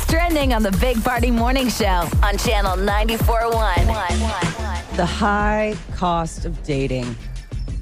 What's 0.00 0.12
trending 0.12 0.52
on 0.54 0.62
the 0.62 0.70
Big 0.80 1.02
Party 1.02 1.30
Morning 1.30 1.68
Show 1.68 2.08
on 2.22 2.38
Channel 2.38 2.76
94.1. 2.76 4.96
The 4.96 5.06
high 5.06 5.76
cost 5.96 6.44
of 6.44 6.62
dating. 6.62 7.14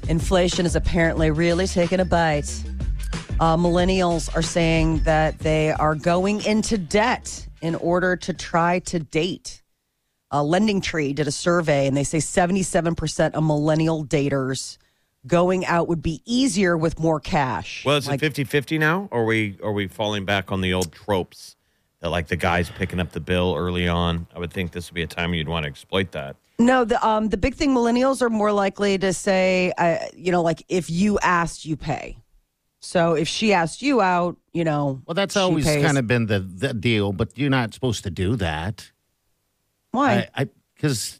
Inflation 0.07 0.65
is 0.65 0.75
apparently 0.75 1.31
really 1.31 1.67
taking 1.67 1.99
a 1.99 2.05
bite. 2.05 2.63
Uh, 3.39 3.55
millennials 3.55 4.35
are 4.35 4.41
saying 4.41 4.99
that 5.03 5.39
they 5.39 5.71
are 5.71 5.95
going 5.95 6.43
into 6.45 6.77
debt 6.77 7.47
in 7.61 7.75
order 7.75 8.15
to 8.17 8.33
try 8.33 8.79
to 8.79 8.99
date. 8.99 9.61
Uh, 10.31 10.43
Lending 10.43 10.81
Tree 10.81 11.13
did 11.13 11.27
a 11.27 11.31
survey 11.31 11.87
and 11.87 11.95
they 11.95 12.03
say 12.03 12.17
77% 12.17 13.31
of 13.33 13.43
millennial 13.43 14.05
daters 14.05 14.77
going 15.27 15.65
out 15.65 15.87
would 15.87 16.01
be 16.01 16.21
easier 16.25 16.77
with 16.77 16.99
more 16.99 17.19
cash. 17.19 17.83
Well, 17.85 17.97
is 17.97 18.07
Like- 18.07 18.17
it 18.17 18.25
50 18.25 18.43
50 18.45 18.77
now? 18.77 19.07
Or 19.11 19.21
are 19.21 19.25
we, 19.25 19.57
are 19.63 19.71
we 19.71 19.87
falling 19.87 20.25
back 20.25 20.51
on 20.51 20.61
the 20.61 20.73
old 20.73 20.91
tropes 20.91 21.55
that 22.01 22.09
like 22.09 22.27
the 22.27 22.35
guys 22.35 22.69
picking 22.69 22.99
up 22.99 23.11
the 23.11 23.19
bill 23.19 23.55
early 23.57 23.87
on? 23.87 24.27
I 24.35 24.39
would 24.39 24.51
think 24.53 24.71
this 24.71 24.89
would 24.89 24.95
be 24.95 25.03
a 25.03 25.07
time 25.07 25.33
you'd 25.33 25.49
want 25.49 25.63
to 25.63 25.69
exploit 25.69 26.11
that. 26.13 26.35
No, 26.57 26.83
the 26.85 27.05
um 27.05 27.29
the 27.29 27.37
big 27.37 27.55
thing 27.55 27.73
millennials 27.73 28.21
are 28.21 28.29
more 28.29 28.51
likely 28.51 28.97
to 28.97 29.13
say, 29.13 29.71
uh, 29.77 29.97
you 30.15 30.31
know, 30.31 30.41
like 30.41 30.63
if 30.69 30.89
you 30.89 31.17
asked, 31.19 31.65
you 31.65 31.75
pay. 31.77 32.17
So 32.81 33.13
if 33.13 33.27
she 33.27 33.53
asked 33.53 33.81
you 33.81 33.99
out, 34.01 34.37
you 34.53 34.63
know, 34.63 35.01
Well, 35.05 35.13
that's 35.15 35.33
she 35.33 35.39
always 35.39 35.65
pays. 35.65 35.83
kind 35.85 35.97
of 35.97 36.07
been 36.07 36.27
the, 36.27 36.39
the 36.39 36.73
deal, 36.73 37.11
but 37.11 37.37
you're 37.37 37.49
not 37.49 37.73
supposed 37.73 38.03
to 38.05 38.09
do 38.09 38.35
that. 38.37 38.91
why. 39.91 40.29
I 40.35 40.47
because 40.75 41.19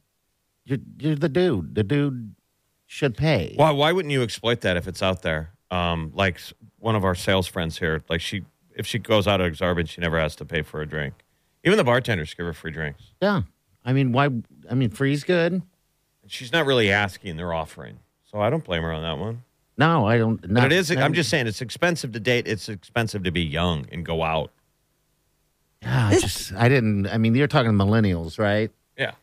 you're 0.65 0.77
you're 0.99 1.15
the 1.15 1.29
dude. 1.29 1.75
The 1.75 1.83
dude 1.83 2.35
should 2.85 3.15
pay. 3.17 3.53
Why, 3.55 3.71
why 3.71 3.91
wouldn't 3.91 4.11
you 4.11 4.21
exploit 4.23 4.61
that 4.61 4.77
if 4.77 4.87
it's 4.87 5.03
out 5.03 5.21
there? 5.21 5.51
Um, 5.71 6.11
like 6.15 6.39
one 6.79 6.95
of 6.95 7.03
our 7.05 7.13
sales 7.15 7.45
friends 7.47 7.77
here, 7.77 8.03
like 8.09 8.21
she, 8.21 8.43
if 8.75 8.85
she 8.87 8.99
goes 8.99 9.27
out 9.27 9.41
at 9.41 9.51
Exarban, 9.51 9.87
she 9.87 10.01
never 10.01 10.19
has 10.19 10.35
to 10.37 10.45
pay 10.45 10.61
for 10.61 10.81
a 10.81 10.85
drink. 10.85 11.13
Even 11.63 11.77
the 11.77 11.83
bartenders 11.83 12.33
give 12.33 12.45
her 12.45 12.53
free 12.53 12.71
drinks. 12.71 13.03
Yeah, 13.21 13.41
I 13.83 13.93
mean, 13.93 14.11
why? 14.11 14.29
I 14.69 14.75
mean, 14.75 14.89
free's 14.89 15.23
good. 15.23 15.61
She's 16.27 16.51
not 16.51 16.65
really 16.65 16.91
asking; 16.91 17.37
they're 17.37 17.53
offering. 17.53 17.99
So 18.31 18.39
I 18.39 18.49
don't 18.49 18.63
blame 18.63 18.83
her 18.83 18.91
on 18.93 19.01
that 19.01 19.17
one. 19.17 19.43
No, 19.77 20.05
I 20.05 20.17
don't. 20.17 20.41
But 20.53 20.65
it 20.65 20.71
is. 20.73 20.91
I'm 20.91 20.97
not- 20.97 21.11
just 21.13 21.29
saying, 21.29 21.47
it's 21.47 21.61
expensive 21.61 22.11
to 22.13 22.19
date. 22.19 22.47
It's 22.47 22.69
expensive 22.69 23.23
to 23.23 23.31
be 23.31 23.41
young 23.41 23.87
and 23.91 24.05
go 24.05 24.23
out. 24.23 24.51
Yeah, 25.81 26.07
I 26.07 26.19
just 26.19 26.53
I 26.53 26.69
didn't. 26.69 27.07
I 27.07 27.17
mean, 27.17 27.35
you're 27.35 27.47
talking 27.47 27.71
millennials, 27.71 28.37
right? 28.37 28.71
Yeah. 28.97 29.13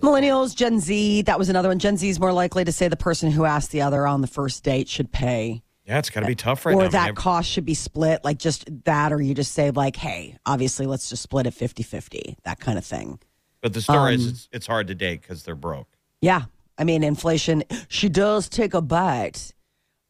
Millennials, 0.00 0.56
Gen 0.56 0.80
Z, 0.80 1.22
that 1.22 1.38
was 1.38 1.48
another 1.48 1.68
one. 1.68 1.78
Gen 1.78 1.96
Z 1.96 2.08
is 2.08 2.18
more 2.18 2.32
likely 2.32 2.64
to 2.64 2.72
say 2.72 2.88
the 2.88 2.96
person 2.96 3.30
who 3.30 3.44
asked 3.44 3.70
the 3.70 3.82
other 3.82 4.06
on 4.06 4.20
the 4.22 4.26
first 4.26 4.64
date 4.64 4.88
should 4.88 5.12
pay. 5.12 5.62
Yeah, 5.90 5.98
it's 5.98 6.08
got 6.08 6.20
to 6.20 6.26
be 6.26 6.36
tough 6.36 6.64
right 6.66 6.76
or 6.76 6.82
now. 6.82 6.86
I 6.86 6.90
that 6.90 7.06
mean, 7.06 7.14
cost 7.16 7.50
should 7.50 7.64
be 7.64 7.74
split, 7.74 8.22
like 8.22 8.38
just 8.38 8.64
that, 8.84 9.12
or 9.12 9.20
you 9.20 9.34
just 9.34 9.50
say, 9.50 9.72
like, 9.72 9.96
hey, 9.96 10.36
obviously, 10.46 10.86
let's 10.86 11.08
just 11.08 11.20
split 11.20 11.48
it 11.48 11.50
50 11.50 11.82
50, 11.82 12.36
that 12.44 12.60
kind 12.60 12.78
of 12.78 12.84
thing. 12.84 13.18
but 13.60 13.72
the 13.72 13.82
story 13.82 14.14
is, 14.14 14.24
um, 14.24 14.30
it's, 14.30 14.48
it's 14.52 14.66
hard 14.68 14.86
to 14.86 14.94
date 14.94 15.22
because 15.22 15.42
they're 15.42 15.56
broke. 15.56 15.88
Yeah. 16.20 16.42
I 16.78 16.84
mean, 16.84 17.02
inflation, 17.02 17.64
she 17.88 18.08
does 18.08 18.48
take 18.48 18.72
a 18.72 18.80
bite. 18.80 19.52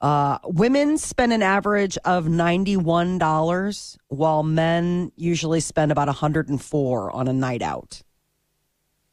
Uh, 0.03 0.37
women 0.45 0.99
spend 0.99 1.33
an 1.33 1.43
average 1.43 1.97
of 2.05 2.27
$91, 2.27 3.97
while 4.09 4.43
men 4.43 5.13
usually 5.17 5.61
spend 5.61 5.91
about 5.91 6.09
104 6.09 7.11
on 7.11 7.27
a 7.27 7.33
night 7.33 7.63
out. 7.63 8.03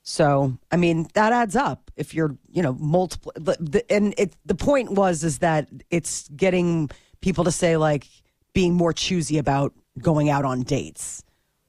So, 0.10 0.58
I 0.72 0.78
mean, 0.78 1.06
that 1.16 1.34
adds 1.34 1.58
up 1.58 1.92
if 1.98 2.14
you're, 2.14 2.38
you 2.50 2.62
know, 2.64 2.72
multiple. 2.80 3.34
the- 3.36 3.84
And 3.90 4.14
it, 4.18 4.34
the 4.46 4.56
point 4.56 4.92
was, 4.92 5.22
is 5.26 5.40
that 5.40 5.68
it's 5.90 6.30
getting 6.30 6.90
people 7.20 7.44
to 7.44 7.52
say, 7.52 7.76
like, 7.76 8.08
being 8.54 8.74
more 8.74 8.94
choosy 8.94 9.38
about 9.38 9.74
going 10.00 10.30
out 10.30 10.46
on 10.46 10.64
dates 10.64 11.24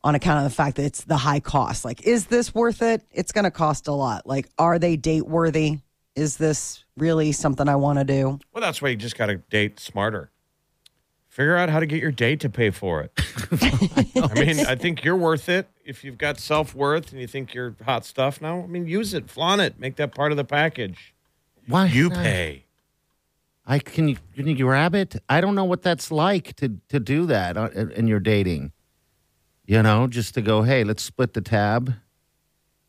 on 0.04 0.14
account 0.14 0.38
of 0.38 0.44
the 0.44 0.54
fact 0.54 0.76
that 0.76 0.84
it's 0.84 1.02
the 1.02 1.16
high 1.16 1.40
cost. 1.40 1.84
Like, 1.84 2.02
is 2.06 2.26
this 2.26 2.54
worth 2.54 2.80
it? 2.80 3.02
It's 3.10 3.32
going 3.32 3.42
to 3.44 3.50
cost 3.50 3.88
a 3.88 3.92
lot. 3.92 4.24
Like, 4.24 4.48
are 4.56 4.78
they 4.78 4.94
date 4.96 5.26
worthy? 5.26 5.80
Is 6.14 6.36
this 6.36 6.84
really 6.96 7.32
something 7.32 7.68
I 7.68 7.74
want 7.74 7.98
to 7.98 8.04
do? 8.04 8.38
Well, 8.52 8.62
that's 8.62 8.80
why 8.80 8.90
you 8.90 8.96
just 8.96 9.18
got 9.18 9.26
to 9.26 9.38
date 9.50 9.80
smarter. 9.80 10.30
Figure 11.38 11.56
out 11.56 11.70
how 11.70 11.78
to 11.78 11.86
get 11.86 12.02
your 12.02 12.10
date 12.10 12.40
to 12.40 12.50
pay 12.50 12.70
for 12.70 13.00
it. 13.00 13.12
I 14.20 14.34
mean, 14.44 14.66
I 14.66 14.74
think 14.74 15.04
you're 15.04 15.14
worth 15.14 15.48
it 15.48 15.68
if 15.84 16.02
you've 16.02 16.18
got 16.18 16.40
self 16.40 16.74
worth 16.74 17.12
and 17.12 17.20
you 17.20 17.28
think 17.28 17.54
you're 17.54 17.76
hot 17.84 18.04
stuff 18.04 18.40
now. 18.40 18.60
I 18.60 18.66
mean, 18.66 18.88
use 18.88 19.14
it, 19.14 19.30
flaunt 19.30 19.60
it, 19.60 19.78
make 19.78 19.94
that 19.96 20.12
part 20.16 20.32
of 20.32 20.36
the 20.36 20.42
package. 20.42 21.14
Why 21.68 21.86
You 21.86 22.08
not? 22.08 22.24
pay. 22.24 22.64
I 23.64 23.78
can 23.78 24.08
you 24.08 24.16
can 24.34 24.48
you 24.48 24.56
grab 24.56 24.96
it? 24.96 25.14
I 25.28 25.40
don't 25.40 25.54
know 25.54 25.64
what 25.64 25.82
that's 25.82 26.10
like 26.10 26.56
to 26.56 26.80
to 26.88 26.98
do 26.98 27.24
that 27.26 27.56
uh, 27.56 27.68
in 27.94 28.08
your 28.08 28.18
dating. 28.18 28.72
You 29.64 29.80
know, 29.84 30.08
just 30.08 30.34
to 30.34 30.42
go, 30.42 30.62
hey, 30.62 30.82
let's 30.82 31.04
split 31.04 31.34
the 31.34 31.40
tab. 31.40 31.94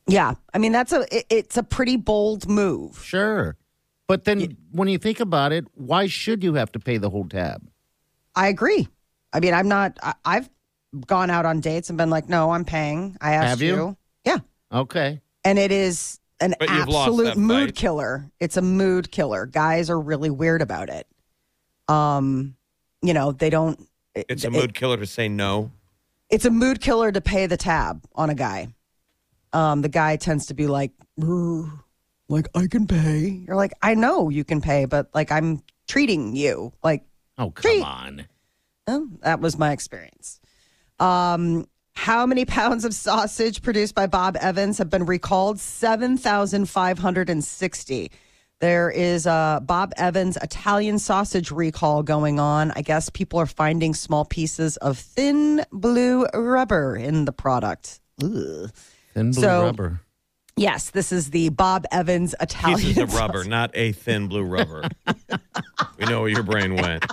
Yeah, 0.08 0.34
I 0.56 0.58
mean 0.58 0.72
that's 0.72 0.92
a 0.92 1.02
it, 1.16 1.28
it's 1.30 1.56
a 1.58 1.62
pretty 1.62 1.98
bold 1.98 2.50
move. 2.50 3.00
Sure, 3.06 3.58
but 4.08 4.24
then 4.24 4.58
when 4.72 4.88
you 4.88 4.98
think 4.98 5.20
about 5.20 5.52
it, 5.52 5.66
why 5.76 6.08
should 6.08 6.44
you 6.44 6.56
have 6.56 6.72
to 6.72 6.80
pay 6.80 6.98
the 6.98 7.12
whole 7.12 7.28
tab? 7.30 7.69
I 8.36 8.48
agree. 8.48 8.88
I 9.34 9.40
mean, 9.40 9.54
I'm 9.54 9.68
not. 9.68 9.98
I, 10.02 10.14
I've 10.26 10.50
gone 11.08 11.30
out 11.30 11.46
on 11.46 11.60
dates 11.60 11.90
and 11.90 11.98
been 11.98 12.10
like, 12.10 12.30
no, 12.30 12.52
I'm 12.52 12.66
paying. 12.66 13.16
I 13.22 13.34
asked 13.34 13.48
Have 13.50 13.62
you? 13.62 13.96
Yeah, 14.26 14.38
Okay, 14.72 15.22
and 15.44 15.60
it 15.60 15.72
is 15.72 16.20
an 16.40 16.56
But 16.60 16.70
you've 16.70 16.88
lost 16.88 17.08
absolute 17.10 17.24
that 17.26 17.38
mood 17.38 17.68
fight. 17.70 17.76
killer. 17.76 18.32
It's 18.40 18.58
a 18.58 18.62
mood 18.62 19.12
killer. 19.12 19.46
Guys 19.46 19.90
are 19.90 20.00
really 20.00 20.30
weird 20.30 20.62
about 20.62 20.90
it. 20.90 21.06
Um, 21.88 22.56
you 23.02 23.14
know, 23.14 23.32
they 23.32 23.50
don't. 23.50 23.80
it- 24.16 24.26
It's 24.30 24.44
a 24.44 24.48
it- 24.48 24.54
mood 24.54 24.74
killer 24.74 24.98
to 24.98 25.06
say 25.08 25.28
no. 25.30 25.72
it's 26.30 26.46
a 26.46 26.52
mood 26.52 26.80
killer 26.82 27.12
to 27.12 27.22
pay 27.22 27.46
the 27.48 27.58
tab 27.58 28.04
on 28.16 28.30
a 28.30 28.36
guy. 28.36 28.68
Um, 29.54 29.82
the 29.82 29.90
guy 29.90 30.16
tends 30.16 30.46
to 30.48 30.54
be 30.54 30.68
like, 30.68 30.92
"Brr, 31.18 31.66
like 32.28 32.48
I 32.54 32.68
can 32.68 32.86
pay. 32.86 33.42
You're 33.48 33.56
like, 33.56 33.74
I 33.82 33.96
know 33.96 34.30
you 34.30 34.44
can 34.44 34.62
pay, 34.62 34.86
but 34.86 35.10
like 35.14 35.32
I'm 35.32 35.64
treating 35.88 36.36
you 36.36 36.72
like 36.84 37.04
oh 37.40 37.52
come 37.52 37.84
on. 37.84 38.26
Oh, 38.88 39.08
that 39.22 39.40
was 39.40 39.58
my 39.58 39.72
experience. 39.72 40.40
Um, 41.00 41.68
how 41.94 42.26
many 42.26 42.46
pounds 42.46 42.86
of 42.86 42.94
sausage 42.94 43.62
produced 43.62 43.96
by 43.96 44.08
Bob 44.08 44.38
Evans 44.40 44.78
have 44.78 44.90
been 44.90 45.06
recalled? 45.06 45.60
7,560. 45.60 48.12
There 48.62 48.90
is 48.90 49.26
a 49.26 49.62
Bob 49.66 49.94
Evans 49.96 50.38
Italian 50.42 51.00
sausage 51.00 51.50
recall 51.52 52.04
going 52.04 52.40
on. 52.40 52.72
I 52.72 52.82
guess 52.82 53.10
people 53.10 53.40
are 53.40 53.46
finding 53.46 53.94
small 53.94 54.26
pieces 54.26 54.76
of 54.78 54.98
thin 54.98 55.64
blue 55.72 56.26
rubber 56.34 56.96
in 56.98 57.26
the 57.26 57.32
product. 57.32 58.02
Ugh. 58.22 58.70
Thin 59.14 59.32
blue 59.32 59.42
So- 59.42 59.64
rubber. 59.64 60.02
Yes, 60.60 60.90
this 60.90 61.14
is 61.14 61.30
the 61.30 61.48
Bob 61.48 61.86
Evans 61.90 62.36
Italian 62.42 62.80
Pieces 62.80 62.98
of 62.98 63.14
rubber, 63.16 63.46
not 63.46 63.72
a 63.76 63.94
thin 63.94 64.28
blue 64.28 64.44
rubber. 64.44 64.84
we 65.98 66.06
know 66.06 66.20
where 66.20 66.30
your 66.30 66.44
brain 66.44 66.76
went. 66.76 67.06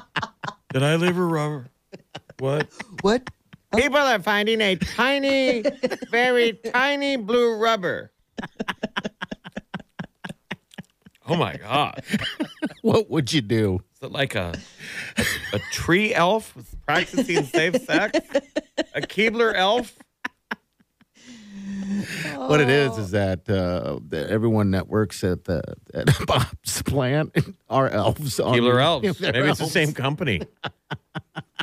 Did 0.73 0.83
I 0.83 0.97
leave 0.97 1.17
a 1.17 1.23
rubber? 1.23 1.69
What? 2.41 2.69
What? 3.03 3.31
People 3.73 3.99
are 3.99 4.19
finding 4.19 4.61
a 4.61 4.75
tiny, 4.75 5.63
very 6.11 6.55
tiny 6.55 7.17
blue 7.17 7.57
rubber. 7.57 8.11
Oh 11.29 11.37
my 11.37 11.57
God. 11.57 12.03
What 12.83 13.11
would 13.11 13.33
you 13.33 13.43
do? 13.43 13.81
Is 13.95 14.03
it 14.03 14.13
like 14.13 14.35
a, 14.35 14.55
a, 15.17 15.25
a 15.53 15.59
tree 15.71 16.13
elf 16.13 16.55
with 16.57 16.75
practicing 16.85 17.45
safe 17.45 17.77
sex? 17.85 18.19
A 18.95 19.01
Keebler 19.03 19.55
elf? 19.55 19.97
What 22.37 22.61
it 22.61 22.69
is 22.69 22.97
is 22.97 23.11
that 23.11 23.49
uh, 23.49 23.99
everyone 24.17 24.71
that 24.73 24.87
works 24.89 25.25
at 25.25 25.45
the 25.45 25.63
at 25.93 26.07
Bob's 26.27 26.83
plant 26.83 27.37
are 27.69 27.89
elves. 27.89 28.39
on- 28.39 28.57
Keebler 28.57 28.81
elves. 28.81 29.19
They're 29.19 29.33
Maybe 29.33 29.49
it's 29.49 29.59
the 29.59 29.67
same 29.67 29.93
company. 29.93 30.43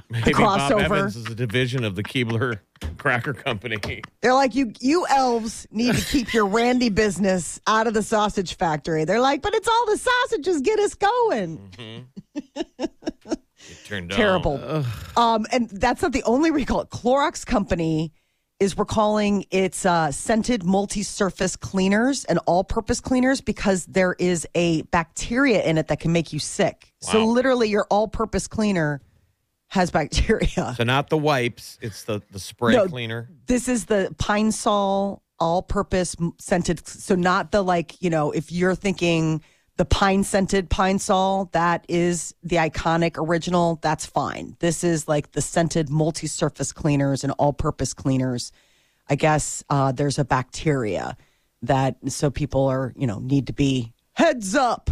Maybe 0.10 0.34
Bob 0.34 0.60
crossover. 0.72 0.82
Evans 0.84 1.16
is 1.16 1.26
a 1.28 1.36
division 1.36 1.84
of 1.86 1.96
the 1.96 2.04
Keebler 2.04 2.60
Cracker 2.98 3.34
Company. 3.34 4.02
They're 4.22 4.34
like, 4.34 4.54
you 4.56 4.74
you 4.82 5.06
elves 5.10 5.66
need 5.72 5.96
to 5.96 6.06
keep 6.06 6.34
your 6.34 6.46
Randy 6.48 6.90
business 6.90 7.62
out 7.66 7.88
of 7.88 7.94
the 7.94 8.04
sausage 8.04 8.56
factory. 8.58 9.06
They're 9.06 9.22
like, 9.22 9.42
but 9.42 9.54
it's 9.54 9.68
all 9.68 9.86
the 9.86 9.98
sausages 9.98 10.62
get 10.62 10.80
us 10.80 10.96
going. 10.96 12.08
It 12.36 13.86
turned 13.86 14.12
on. 14.12 14.18
Terrible. 14.18 14.84
Um, 15.16 15.46
and 15.52 15.70
that's 15.70 16.02
not 16.02 16.12
the 16.12 16.24
only 16.24 16.52
recall. 16.52 16.86
Clorox 16.86 17.46
Company 17.46 18.12
is 18.60 18.78
we're 18.78 18.86
calling 18.86 19.46
it's 19.52 19.86
uh, 19.86 20.12
scented 20.12 20.64
multi-surface 20.64 21.56
cleaners 21.56 22.24
and 22.26 22.40
all-purpose 22.46 23.02
cleaners 23.02 23.42
because 23.42 23.86
there 23.88 24.16
is 24.20 24.48
a 24.56 24.84
bacteria 24.84 25.62
in 25.64 25.78
it 25.78 25.88
that 25.88 26.00
can 26.00 26.12
make 26.12 26.32
you 26.32 26.40
sick. 26.40 26.94
So 27.02 27.26
literally, 27.26 27.70
your 27.70 27.86
all-purpose 27.90 28.48
cleaner 28.48 29.02
has 29.68 29.92
bacteria. 29.92 30.74
So 30.78 30.84
not 30.84 31.10
the 31.10 31.18
wipes, 31.18 31.78
it's 31.82 32.04
the 32.04 32.22
the 32.32 32.40
spray 32.40 32.74
No. 32.74 32.88
cleaner. 32.88 33.30
This 33.48 33.68
is 33.68 33.86
the 33.86 34.14
Pine 34.18 34.52
Sol 34.52 35.22
all-purpose 35.40 36.16
scented. 36.40 36.88
So 36.88 37.16
not 37.16 37.52
the 37.52 37.64
like 37.64 38.02
you 38.02 38.10
know 38.10 38.32
if 38.32 38.52
you're 38.52 38.76
thinking 38.76 39.42
the 39.78 39.86
pine 39.86 40.24
scented 40.24 40.70
Pine 40.70 41.00
Sol, 41.00 41.50
that 41.52 41.86
is 41.90 42.36
the 42.44 42.58
iconic 42.58 43.18
original. 43.18 43.80
That's 43.82 44.06
fine. 44.06 44.56
This 44.60 44.84
is 44.84 45.08
like 45.08 45.32
the 45.32 45.42
scented 45.42 45.90
multi-surface 45.90 46.72
cleaners 46.72 47.24
and 47.24 47.34
all-purpose 47.34 47.94
cleaners. 47.94 48.52
I 49.10 49.16
guess 49.16 49.64
uh, 49.70 49.92
there's 49.92 50.20
a 50.20 50.26
bacteria 50.26 51.18
that 51.64 51.96
so 52.08 52.30
people 52.30 52.68
are 52.68 52.94
you 52.96 53.08
know 53.08 53.20
need 53.20 53.48
to 53.48 53.54
be 53.54 53.94
heads 54.14 54.56
up. 54.56 54.90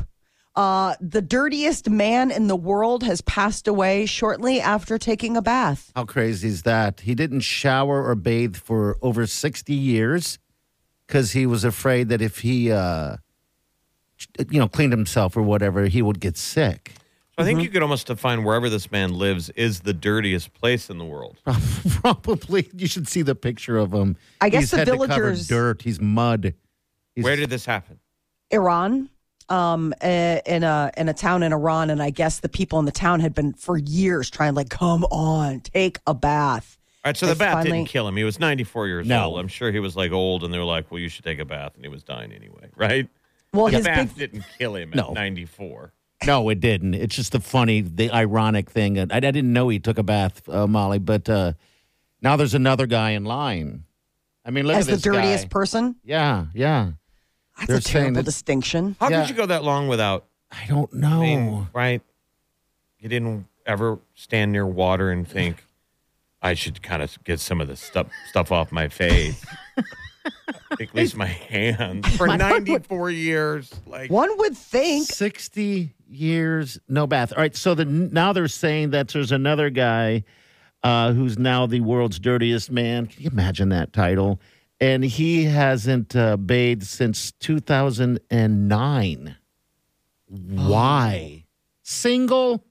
Uh, 0.54 0.95
the 1.00 1.22
dirtiest 1.22 1.89
man 1.89 2.30
in 2.30 2.48
the 2.48 2.56
world 2.57 3.04
has 3.04 3.22
passed 3.22 3.69
away 3.69 4.06
shortly 4.06 4.60
after 4.60 4.98
taking 4.98 5.38
a 5.38 5.42
bath. 5.42 5.92
How 5.95 6.04
crazy 6.04 6.50
is 6.50 6.63
that? 6.63 7.01
He 7.01 7.16
didn't 7.16 7.42
shower 7.42 8.06
or 8.06 8.16
bathe 8.16 8.57
for 8.57 8.98
over 9.01 9.25
60 9.25 9.74
years 9.74 10.39
because 11.07 11.31
he 11.31 11.45
was 11.45 11.63
afraid 11.63 12.10
that 12.10 12.22
if 12.22 12.39
he, 12.39 12.69
uh, 12.69 13.16
you 14.50 14.59
know, 14.59 14.68
cleaned 14.68 14.94
himself 14.94 15.35
or 15.38 15.41
whatever, 15.41 15.85
he 15.85 16.01
would 16.01 16.19
get 16.19 16.38
sick. 16.38 16.94
So 16.95 17.00
I 17.38 17.41
Mm-hmm. 17.41 17.45
think 17.47 17.63
you 17.63 17.69
could 17.69 17.81
almost 17.81 18.07
define 18.07 18.44
wherever 18.44 18.69
this 18.69 18.91
man 18.91 19.13
lives 19.13 19.50
is 19.51 19.79
the 19.81 19.94
dirtiest 19.94 20.53
place 20.53 20.89
in 20.89 20.97
the 20.97 21.06
world. 21.06 21.38
Probably. 21.89 22.69
You 22.75 22.88
should 22.88 23.07
see 23.07 23.21
the 23.21 23.35
picture 23.35 23.77
of 23.77 23.94
him. 23.94 24.18
I 24.41 24.50
guess 24.50 24.63
He's 24.63 24.71
the 24.71 24.77
head 24.77 24.85
to 24.88 24.91
cover 24.94 25.07
villagers- 25.07 25.47
dirt. 25.47 25.81
He's 25.81 26.00
mud. 26.00 26.53
He's, 27.15 27.23
Where 27.23 27.35
did 27.35 27.50
this 27.50 27.65
happen? 27.65 28.00
Iran, 28.51 29.09
um, 29.50 29.94
eh, 30.01 30.39
in 30.45 30.63
a 30.63 30.91
in 30.97 31.09
a 31.09 31.13
town 31.13 31.44
in 31.44 31.51
Iran, 31.53 31.89
and 31.89 32.01
I 32.01 32.09
guess 32.09 32.39
the 32.39 32.50
people 32.50 32.79
in 32.79 32.85
the 32.85 32.91
town 32.91 33.19
had 33.21 33.33
been 33.33 33.53
for 33.53 33.77
years 33.77 34.29
trying 34.29 34.53
like, 34.53 34.69
come 34.69 35.03
on, 35.06 35.62
take 35.62 36.00
a 36.07 36.13
bath. 36.13 36.77
All 37.03 37.09
right, 37.09 37.18
so 37.18 37.25
They 37.25 37.33
the 37.33 37.39
bath 37.39 37.53
finally- 37.53 37.77
didn't 37.79 37.89
kill 37.89 38.07
him. 38.07 38.15
He 38.15 38.23
was 38.23 38.39
94 38.39 38.88
years 38.88 39.07
No. 39.07 39.25
old. 39.25 39.39
I'm 39.39 39.47
sure 39.47 39.71
he 39.71 39.79
was 39.79 39.95
like 39.95 40.12
old, 40.12 40.44
and 40.44 40.53
they 40.53 40.57
were 40.59 40.63
like, 40.65 40.91
"Well, 40.91 41.00
you 41.00 41.09
should 41.09 41.23
take 41.25 41.39
a 41.39 41.45
bath," 41.45 41.73
and 41.75 41.83
he 41.83 41.89
was 41.89 42.03
dying 42.03 42.31
anyway, 42.31 42.69
right? 42.75 43.07
Well, 43.53 43.65
the 43.65 43.77
his 43.77 43.86
bath 43.86 44.15
big 44.15 44.31
didn't 44.31 44.45
kill 44.57 44.75
him 44.75 44.89
at 44.92 44.95
No. 44.95 45.12
94. 45.13 45.94
No, 46.25 46.50
it 46.50 46.59
didn't. 46.59 46.94
It's 46.94 47.15
just 47.15 47.31
the 47.31 47.39
funny, 47.39 47.81
the 47.81 48.12
ironic 48.12 48.69
thing. 48.69 48.98
I, 49.00 49.03
I 49.12 49.19
didn't 49.19 49.51
know 49.51 49.69
he 49.69 49.80
took 49.80 49.98
a 49.98 50.03
bath, 50.03 50.48
uh, 50.48 50.68
Molly, 50.68 51.00
but 51.00 51.27
uh, 51.27 51.53
now 52.21 52.36
there's 52.36 52.53
another 52.53 52.86
guy 52.86 53.12
in 53.12 53.25
line. 53.25 53.83
I 54.45 54.51
mean, 54.51 54.65
look 54.68 54.77
as 54.77 54.88
at 54.88 54.95
the 55.01 55.01
dirtiest 55.12 55.45
guy. 55.45 55.50
person. 55.50 55.95
Yeah, 56.03 56.45
yeah. 56.53 56.92
That's 57.57 57.68
They're 57.68 57.77
a 57.77 57.81
terrible 57.81 58.15
that- 58.18 58.24
distinction. 58.25 58.95
How 59.00 59.09
Yeah. 59.09 59.21
could 59.21 59.30
you 59.31 59.36
go 59.36 59.45
that 59.48 59.63
long 59.63 59.88
without? 59.88 60.25
I 60.51 60.65
don't 60.68 60.94
know. 60.94 61.18
I 61.18 61.21
mean, 61.21 61.68
right? 61.74 62.01
You 63.00 63.09
didn't 63.09 63.47
ever 63.65 64.00
stand 64.15 64.51
near 64.51 64.65
water 64.65 65.12
and 65.12 65.27
think, 65.27 65.63
"I 66.42 66.54
should 66.54 66.81
kind 66.83 67.01
of 67.01 67.18
get 67.24 67.39
some 67.39 67.62
of 67.62 67.68
the 67.68 67.75
stuff 67.75 68.07
stuff 68.30 68.51
off 68.51 68.71
my 68.71 68.88
face." 68.89 69.44
at 70.79 70.94
least 70.95 71.15
my 71.15 71.25
hands 71.25 72.07
for 72.18 72.27
94 72.27 73.09
years. 73.12 73.71
Like, 73.85 74.09
One 74.12 74.38
would 74.38 74.56
think 74.57 75.07
60 75.07 75.94
years, 76.09 76.79
no 76.88 77.07
bath. 77.07 77.33
All 77.33 77.39
right, 77.41 77.56
so 77.56 77.75
the, 77.75 77.85
now 77.85 78.33
they're 78.33 78.47
saying 78.47 78.91
that 78.91 79.09
there's 79.09 79.31
another 79.31 79.69
guy 79.69 80.23
uh, 80.83 81.13
who's 81.13 81.38
now 81.38 81.65
the 81.68 81.81
world's 81.81 82.19
dirtiest 82.19 82.71
man. 82.71 83.06
Can 83.07 83.23
you 83.23 83.29
imagine 83.31 83.69
that 83.69 83.94
title? 83.94 84.39
And 84.79 85.03
he 85.03 85.44
hasn't 85.45 86.15
uh, 86.15 86.38
bathed 86.38 86.85
since 86.88 87.31
2009. 87.33 89.35
Why? 90.27 91.45
Single? 91.83 92.63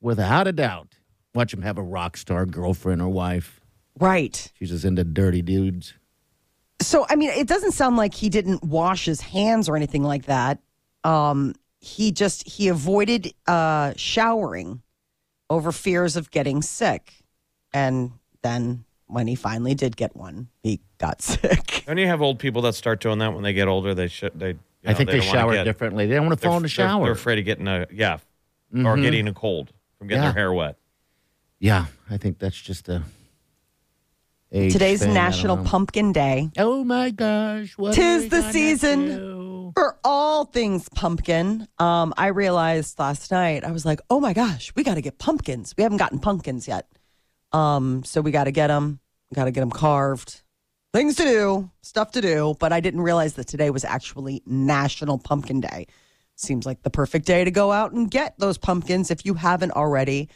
Without 0.00 0.46
a 0.46 0.52
doubt. 0.52 0.94
Watch 1.34 1.52
him 1.52 1.62
have 1.62 1.76
a 1.78 1.82
rock 1.82 2.16
star 2.16 2.46
girlfriend 2.46 3.02
or 3.02 3.08
wife. 3.08 3.60
right. 3.98 4.52
She's 4.58 4.70
just 4.70 4.84
into 4.84 5.02
dirty 5.04 5.42
dudes. 5.42 5.94
So 6.84 7.06
I 7.08 7.16
mean, 7.16 7.30
it 7.30 7.46
doesn't 7.48 7.72
sound 7.72 7.96
like 7.96 8.14
he 8.14 8.28
didn't 8.28 8.62
wash 8.64 9.04
his 9.04 9.20
hands 9.20 9.68
or 9.68 9.76
anything 9.76 10.02
like 10.02 10.26
that. 10.26 10.58
Um, 11.02 11.54
he 11.80 12.12
just 12.12 12.46
he 12.48 12.68
avoided 12.68 13.32
uh, 13.46 13.92
showering 13.96 14.82
over 15.50 15.72
fears 15.72 16.16
of 16.16 16.30
getting 16.30 16.62
sick, 16.62 17.12
and 17.72 18.12
then 18.42 18.84
when 19.06 19.26
he 19.26 19.34
finally 19.34 19.74
did 19.74 19.96
get 19.96 20.16
one, 20.16 20.48
he 20.62 20.80
got 20.98 21.20
sick. 21.32 21.84
don't 21.86 21.98
you 21.98 22.06
have 22.06 22.22
old 22.22 22.38
people 22.38 22.62
that 22.62 22.74
start 22.74 23.00
doing 23.00 23.18
that 23.18 23.34
when 23.34 23.42
they 23.42 23.52
get 23.52 23.68
older? 23.68 23.94
They 23.94 24.08
should. 24.08 24.38
They. 24.38 24.50
you 24.50 24.58
I 24.86 24.94
think 24.94 25.10
they, 25.10 25.18
don't 25.20 25.26
shower 25.30 25.52
get- 25.52 25.64
differently. 25.64 26.06
They 26.06 26.14
don't 26.14 26.26
want 26.26 26.38
to 26.40 26.46
fall 26.46 26.56
in 26.56 26.62
the 26.62 26.68
they're- 26.68 26.68
shower. 26.68 27.04
They're, 27.04 27.12
afraid 27.12 27.38
of 27.38 27.44
getting 27.44 27.68
a 27.68 27.86
yeah, 27.92 28.18
or 28.74 28.96
getting 28.96 29.28
a 29.28 29.34
cold 29.34 29.72
from 29.98 30.08
getting 30.08 30.22
Yeah. 30.22 30.32
their 30.32 30.40
hair 30.40 30.52
wet. 30.52 30.76
Yeah, 31.58 31.86
I 32.10 32.16
think 32.18 32.38
that's 32.38 32.60
just 32.60 32.88
a. 32.88 33.02
age 34.54 34.72
Today's 34.72 35.02
thing. 35.02 35.12
National. 35.12 35.58
Pumpkin 35.58 36.12
Day. 36.12 36.50
Oh 36.56 36.84
my 36.84 37.10
gosh! 37.10 37.76
What 37.76 37.94
Tis 37.94 38.28
the 38.28 38.50
season. 38.50 39.72
For 39.74 39.98
all 40.04 40.44
things 40.44 40.88
pumpkin, 40.88 41.66
um, 41.78 42.14
I 42.16 42.28
realized 42.28 42.98
last 42.98 43.32
night 43.32 43.64
I 43.64 43.72
was 43.72 43.84
like, 43.84 44.00
"Oh 44.08 44.20
my 44.20 44.32
gosh, 44.32 44.72
we 44.76 44.84
got 44.84 44.94
to 44.94 45.00
get 45.00 45.18
pumpkins. 45.18 45.74
We 45.76 45.82
haven't 45.82 45.98
gotten 45.98 46.20
pumpkins 46.20 46.68
yet, 46.68 46.86
um, 47.52 48.04
so 48.04 48.20
we 48.20 48.30
got 48.30 48.44
to 48.44 48.52
get 48.52 48.68
them. 48.68 49.00
We 49.30 49.34
got 49.34 49.46
to 49.46 49.50
get 49.50 49.60
them 49.60 49.70
carved. 49.70 50.42
Things 50.92 51.16
to 51.16 51.24
do, 51.24 51.70
stuff 51.82 52.12
to 52.12 52.20
do." 52.20 52.54
But 52.60 52.72
I 52.72 52.80
didn't 52.80 53.00
realize 53.00 53.34
that 53.34 53.48
today 53.48 53.70
was 53.70 53.84
actually 53.84 54.42
National 54.46 55.18
Pumpkin 55.18 55.60
Day. 55.60 55.88
Seems 56.36 56.66
like 56.66 56.82
the 56.82 56.90
perfect 56.90 57.26
day 57.26 57.44
to 57.44 57.50
go 57.50 57.72
out 57.72 57.92
and 57.92 58.10
get 58.10 58.38
those 58.38 58.58
pumpkins 58.58 59.10
if 59.10 59.26
you 59.26 59.34
haven't 59.34 59.72
already. 59.72 60.28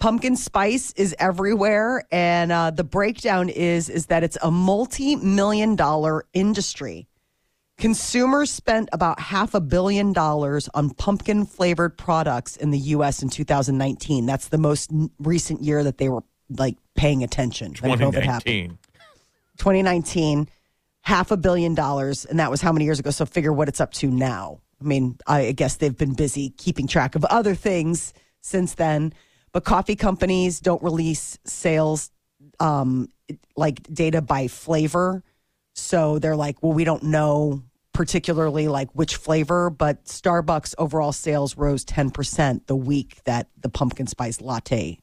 Pumpkin 0.00 0.34
spice 0.34 0.92
is 0.92 1.14
everywhere, 1.18 2.04
and 2.10 2.50
uh, 2.50 2.70
the 2.70 2.84
breakdown 2.84 3.50
is 3.50 3.90
is 3.90 4.06
that 4.06 4.24
it's 4.24 4.38
a 4.42 4.50
multi-million 4.50 5.76
dollar 5.76 6.24
industry. 6.32 7.06
Consumers 7.76 8.50
spent 8.50 8.88
about 8.92 9.20
half 9.20 9.54
a 9.54 9.60
billion 9.60 10.14
dollars 10.14 10.70
on 10.72 10.88
pumpkin 10.88 11.44
flavored 11.44 11.98
products 11.98 12.56
in 12.56 12.70
the 12.70 12.78
U.S. 12.78 13.22
in 13.22 13.28
2019. 13.28 14.24
That's 14.24 14.48
the 14.48 14.58
most 14.58 14.90
n- 14.90 15.10
recent 15.18 15.62
year 15.62 15.84
that 15.84 15.98
they 15.98 16.08
were 16.08 16.22
like 16.48 16.76
paying 16.94 17.22
attention 17.22 17.74
when 17.80 17.98
COVID 17.98 18.22
happened. 18.22 18.78
2019. 18.78 18.78
2019, 19.58 20.48
half 21.02 21.30
a 21.30 21.36
billion 21.36 21.74
dollars, 21.74 22.24
and 22.24 22.38
that 22.40 22.50
was 22.50 22.62
how 22.62 22.72
many 22.72 22.86
years 22.86 22.98
ago? 22.98 23.10
So 23.10 23.26
figure 23.26 23.52
what 23.52 23.68
it's 23.68 23.82
up 23.82 23.92
to 23.94 24.10
now. 24.10 24.60
I 24.80 24.84
mean, 24.84 25.18
I 25.26 25.52
guess 25.52 25.76
they've 25.76 25.96
been 25.96 26.14
busy 26.14 26.50
keeping 26.56 26.86
track 26.86 27.14
of 27.16 27.24
other 27.26 27.54
things 27.54 28.14
since 28.40 28.72
then. 28.74 29.12
But 29.52 29.64
coffee 29.64 29.96
companies 29.96 30.60
don't 30.60 30.82
release 30.82 31.38
sales 31.44 32.10
um, 32.58 33.08
like 33.56 33.82
data 33.92 34.22
by 34.22 34.48
flavor. 34.48 35.22
So 35.74 36.18
they're 36.18 36.36
like, 36.36 36.62
well, 36.62 36.72
we 36.72 36.84
don't 36.84 37.04
know 37.04 37.62
particularly 37.92 38.68
like 38.68 38.88
which 38.92 39.16
flavor, 39.16 39.68
but 39.68 40.04
Starbucks 40.04 40.74
overall 40.78 41.12
sales 41.12 41.56
rose 41.56 41.84
10% 41.84 42.66
the 42.66 42.76
week 42.76 43.22
that 43.24 43.48
the 43.60 43.68
pumpkin 43.68 44.06
spice 44.06 44.40
latte 44.40 44.98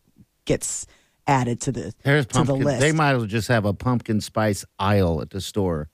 gets 0.45 0.87
added 1.27 1.61
to 1.61 1.71
the 1.71 1.93
There's 2.03 2.25
to 2.27 2.43
the 2.43 2.55
list. 2.55 2.79
They 2.79 2.93
might 2.93 3.11
as 3.11 3.17
well 3.17 3.27
just 3.27 3.49
have 3.49 3.65
a 3.65 3.73
pumpkin 3.73 4.21
spice 4.21 4.65
aisle 4.79 5.21
at 5.21 5.29
the 5.29 5.41
store. 5.41 5.89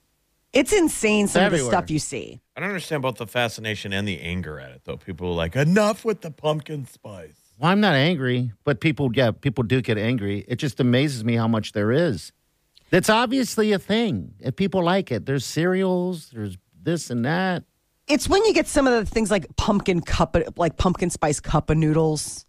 It's 0.52 0.72
insane 0.72 1.26
some 1.26 1.46
of 1.46 1.52
the 1.52 1.58
stuff 1.58 1.90
you 1.90 1.98
see. 1.98 2.40
I 2.56 2.60
don't 2.60 2.68
understand 2.68 3.02
both 3.02 3.16
the 3.16 3.26
fascination 3.26 3.92
and 3.92 4.06
the 4.06 4.20
anger 4.20 4.60
at 4.60 4.70
it, 4.70 4.82
though. 4.84 4.96
People 4.96 5.30
are 5.30 5.34
like, 5.34 5.56
enough 5.56 6.04
with 6.04 6.20
the 6.20 6.30
pumpkin 6.30 6.86
spice. 6.86 7.43
Well, 7.58 7.70
I'm 7.70 7.80
not 7.80 7.94
angry, 7.94 8.52
but 8.64 8.80
people, 8.80 9.10
yeah, 9.14 9.30
people 9.30 9.64
do 9.64 9.80
get 9.80 9.96
angry. 9.96 10.44
It 10.48 10.56
just 10.56 10.80
amazes 10.80 11.24
me 11.24 11.34
how 11.34 11.46
much 11.46 11.72
there 11.72 11.92
is. 11.92 12.32
That's 12.90 13.08
obviously 13.08 13.72
a 13.72 13.78
thing. 13.78 14.34
If 14.40 14.56
people 14.56 14.82
like 14.82 15.10
it, 15.12 15.26
there's 15.26 15.44
cereals, 15.44 16.30
there's 16.30 16.58
this 16.80 17.10
and 17.10 17.24
that. 17.24 17.64
It's 18.06 18.28
when 18.28 18.44
you 18.44 18.52
get 18.52 18.66
some 18.66 18.86
of 18.86 18.92
the 18.92 19.06
things 19.06 19.30
like 19.30 19.46
pumpkin 19.56 20.00
cup, 20.00 20.36
like 20.56 20.76
pumpkin 20.76 21.10
spice 21.10 21.40
cup 21.40 21.70
of 21.70 21.76
noodles. 21.76 22.44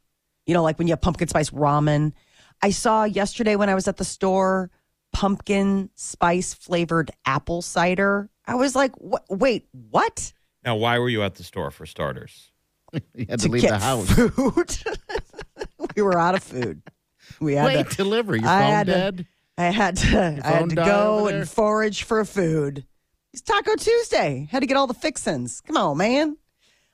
You 0.45 0.53
know, 0.53 0.63
like 0.63 0.77
when 0.77 0.87
you 0.87 0.91
have 0.91 1.01
pumpkin 1.01 1.27
spice 1.27 1.49
ramen. 1.51 2.13
I 2.61 2.69
saw 2.71 3.03
yesterday 3.03 3.55
when 3.55 3.69
I 3.69 3.75
was 3.75 3.87
at 3.87 3.97
the 3.97 4.05
store 4.05 4.69
pumpkin 5.13 5.89
spice 5.95 6.53
flavored 6.53 7.09
apple 7.25 7.61
cider. 7.61 8.29
I 8.45 8.55
was 8.55 8.75
like, 8.75 8.91
"What? 8.97 9.23
Wait, 9.29 9.67
what?" 9.71 10.33
Now, 10.63 10.75
why 10.75 10.99
were 10.99 11.09
you 11.09 11.23
at 11.23 11.35
the 11.35 11.43
store 11.43 11.71
for 11.71 11.85
starters? 11.85 12.51
You 13.15 13.25
had 13.29 13.39
to, 13.39 13.47
To 13.47 13.51
leave 13.51 13.61
get 13.63 13.71
the 13.71 13.79
house. 13.79 14.09
food. 14.09 14.77
we 15.95 16.01
were 16.01 16.17
out 16.17 16.35
of 16.35 16.43
food. 16.43 16.81
We 17.39 17.53
had 17.55 17.65
Wait, 17.65 17.89
to, 17.89 17.95
deliver. 17.97 18.35
Your 18.35 18.47
I 18.47 18.61
phone 18.61 18.71
had 18.71 18.87
to- 19.17 19.25
I 19.57 19.63
had 19.65 19.95
to 19.97 20.41
I 20.43 20.47
had 20.49 20.69
to 20.69 20.75
go 20.75 21.27
and 21.27 21.47
forage 21.49 22.03
for 22.03 22.23
food. 22.25 22.85
It's 23.31 23.41
Taco 23.41 23.75
Tuesday. 23.75 24.47
Had 24.51 24.59
to 24.61 24.65
get 24.67 24.75
all 24.77 24.87
the 24.87 24.93
fixins. 24.93 25.61
Come 25.61 25.77
on, 25.77 25.97
man. 25.97 26.37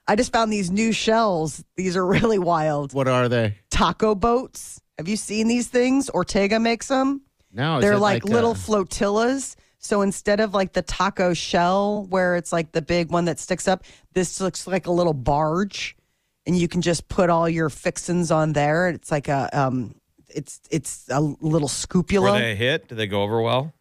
I 0.07 0.15
just 0.15 0.31
found 0.31 0.51
these 0.53 0.69
new 0.71 0.91
shells. 0.91 1.63
These 1.75 1.95
are 1.97 2.05
really 2.17 2.37
wild. 2.39 2.93
What 2.93 3.07
are 3.07 3.27
they? 3.29 3.57
Taco 3.71 4.13
boats. 4.15 4.79
Have 4.99 5.07
you 5.07 5.17
seen 5.17 5.47
these 5.47 5.67
things? 5.69 6.09
Ortega 6.11 6.59
makes 6.59 6.87
them. 6.87 7.21
No, 7.51 7.81
They're 7.81 7.97
like, 7.97 8.23
like 8.23 8.31
little 8.31 8.51
a- 8.51 8.55
flotillas. 8.55 9.55
So 9.81 10.03
instead 10.03 10.39
of 10.39 10.53
like 10.53 10.73
the 10.73 10.83
taco 10.83 11.33
shell, 11.33 12.05
where 12.09 12.35
it's 12.35 12.53
like 12.53 12.71
the 12.71 12.83
big 12.83 13.11
one 13.11 13.25
that 13.25 13.39
sticks 13.39 13.67
up, 13.67 13.83
this 14.13 14.39
looks 14.39 14.67
like 14.67 14.85
a 14.85 14.91
little 14.91 15.13
barge, 15.13 15.97
and 16.45 16.55
you 16.55 16.67
can 16.67 16.83
just 16.83 17.09
put 17.09 17.31
all 17.31 17.49
your 17.49 17.67
fixins 17.69 18.29
on 18.29 18.53
there. 18.53 18.89
It's 18.89 19.09
like 19.09 19.27
a 19.27 19.49
um, 19.59 19.95
it's 20.29 20.61
it's 20.69 21.07
a 21.09 21.19
little 21.19 21.67
scoopula. 21.67 22.33
Were 22.33 22.39
they 22.39 22.51
a 22.51 22.55
hit? 22.55 22.89
Did 22.89 22.95
they 22.99 23.07
go 23.07 23.23
over 23.23 23.41
well? 23.41 23.73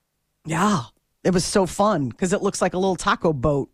Yeah, 0.46 0.84
it 1.22 1.34
was 1.34 1.44
so 1.44 1.66
fun 1.66 2.08
because 2.08 2.32
it 2.32 2.42
looks 2.42 2.62
like 2.62 2.72
a 2.72 2.78
little 2.78 2.96
taco 2.96 3.34
boat. 3.34 3.70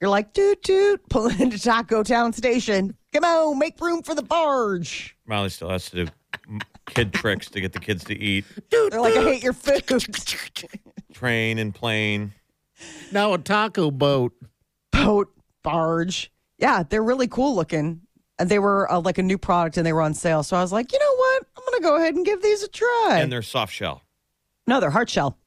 You're 0.00 0.10
like 0.10 0.32
toot 0.34 0.62
toot, 0.62 1.00
pulling 1.10 1.40
into 1.40 1.58
Taco 1.58 2.04
Town 2.04 2.32
Station. 2.32 2.96
Come 3.12 3.24
on, 3.24 3.58
make 3.58 3.80
room 3.80 4.04
for 4.04 4.14
the 4.14 4.22
barge. 4.22 5.16
Molly 5.26 5.48
still 5.48 5.70
has 5.70 5.90
to 5.90 6.04
do 6.04 6.12
kid 6.86 7.12
tricks 7.12 7.50
to 7.50 7.60
get 7.60 7.72
the 7.72 7.80
kids 7.80 8.04
to 8.04 8.14
eat. 8.16 8.44
They're 8.70 8.88
like, 9.00 9.16
I 9.16 9.22
hate 9.22 9.42
your 9.42 9.52
food. 9.52 9.84
Train 11.16 11.58
and 11.58 11.74
plane. 11.74 12.32
now 13.10 13.32
a 13.32 13.38
taco 13.38 13.90
boat. 13.90 14.32
boat, 14.92 15.28
barge. 15.62 16.30
Yeah, 16.58 16.82
they're 16.88 17.02
really 17.02 17.26
cool 17.28 17.54
looking. 17.54 18.02
And 18.38 18.50
they 18.50 18.58
were 18.58 18.90
uh, 18.92 19.00
like 19.00 19.16
a 19.16 19.22
new 19.22 19.38
product 19.38 19.78
and 19.78 19.86
they 19.86 19.94
were 19.94 20.02
on 20.02 20.12
sale. 20.12 20.42
So 20.42 20.58
I 20.58 20.60
was 20.60 20.72
like, 20.72 20.92
you 20.92 20.98
know 20.98 21.14
what? 21.16 21.42
I'm 21.56 21.62
going 21.66 21.78
to 21.78 21.82
go 21.82 21.96
ahead 21.96 22.14
and 22.16 22.26
give 22.26 22.42
these 22.42 22.62
a 22.62 22.68
try. 22.68 23.18
And 23.20 23.32
they're 23.32 23.40
soft 23.40 23.72
shell. 23.72 24.02
no, 24.66 24.78
they're 24.78 24.90
hard 24.90 25.08
shell. 25.08 25.38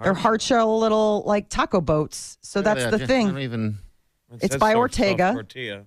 They're 0.00 0.14
hard 0.14 0.40
shell 0.40 0.78
little 0.78 1.24
like 1.26 1.48
taco 1.48 1.80
boats. 1.80 2.38
So 2.42 2.62
that's 2.62 2.86
the 2.96 3.04
thing. 3.04 3.36
even. 3.38 3.78
It 4.30 4.44
It's 4.44 4.52
says 4.54 4.60
by 4.60 4.74
soft- 4.74 4.94
soft 4.94 5.00
Ortega. 5.00 5.32
tortilla. 5.32 5.84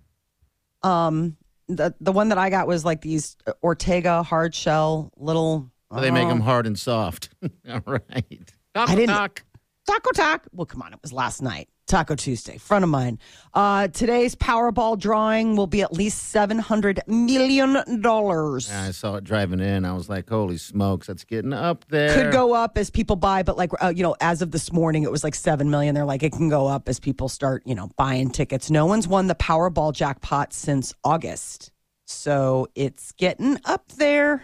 Um, 0.83 1.37
the 1.69 1.93
the 2.01 2.11
one 2.11 2.27
that 2.29 2.37
I 2.37 2.49
got 2.49 2.67
was 2.67 2.83
like 2.83 2.99
these 2.99 3.37
Ortega 3.63 4.23
hard 4.23 4.53
shell 4.53 5.13
little. 5.15 5.71
They 5.97 6.11
make 6.11 6.27
them 6.27 6.41
hard 6.41 6.67
and 6.67 6.77
soft. 6.77 7.29
All 7.69 7.81
right. 7.85 8.53
Taco 8.73 8.91
I 8.91 8.95
didn't- 8.95 9.15
talk. 9.15 9.43
Taco 9.87 10.11
Talk. 10.11 10.45
Well, 10.53 10.65
come 10.67 10.83
on, 10.83 10.93
it 10.93 10.99
was 11.01 11.11
last 11.11 11.41
night. 11.41 11.67
Taco 11.87 12.15
Tuesday, 12.15 12.57
friend 12.59 12.83
of 12.83 12.89
mine. 12.89 13.17
Uh, 13.53 13.87
today's 13.89 14.35
Powerball 14.35 14.97
drawing 14.97 15.55
will 15.57 15.67
be 15.67 15.81
at 15.81 15.91
least 15.91 16.29
seven 16.29 16.59
hundred 16.59 17.01
million 17.07 17.99
dollars. 18.01 18.69
Yeah, 18.69 18.83
I 18.83 18.91
saw 18.91 19.15
it 19.15 19.23
driving 19.25 19.59
in. 19.59 19.83
I 19.83 19.91
was 19.93 20.07
like, 20.07 20.29
holy 20.29 20.57
smokes, 20.57 21.07
that's 21.07 21.25
getting 21.25 21.51
up 21.51 21.83
there. 21.89 22.13
could 22.13 22.31
go 22.31 22.53
up 22.53 22.77
as 22.77 22.89
people 22.89 23.15
buy, 23.17 23.43
but 23.43 23.57
like 23.57 23.71
uh, 23.83 23.91
you 23.93 24.03
know, 24.03 24.15
as 24.21 24.41
of 24.41 24.51
this 24.51 24.71
morning, 24.71 25.03
it 25.03 25.11
was 25.11 25.23
like 25.23 25.35
seven 25.35 25.69
million. 25.69 25.95
They're 25.95 26.05
like 26.05 26.23
it 26.23 26.31
can 26.31 26.47
go 26.47 26.67
up 26.67 26.87
as 26.87 26.99
people 26.99 27.27
start 27.27 27.63
you 27.65 27.75
know 27.75 27.89
buying 27.97 28.29
tickets. 28.29 28.69
No 28.69 28.85
one's 28.85 29.07
won 29.07 29.27
the 29.27 29.35
Powerball 29.35 29.91
jackpot 29.93 30.53
since 30.53 30.93
August, 31.03 31.71
so 32.05 32.67
it's 32.75 33.11
getting 33.13 33.57
up 33.65 33.91
there. 33.93 34.43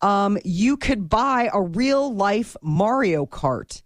Um, 0.00 0.38
you 0.44 0.76
could 0.76 1.08
buy 1.08 1.50
a 1.52 1.60
real 1.60 2.14
life 2.14 2.56
Mario 2.62 3.26
Kart. 3.26 3.82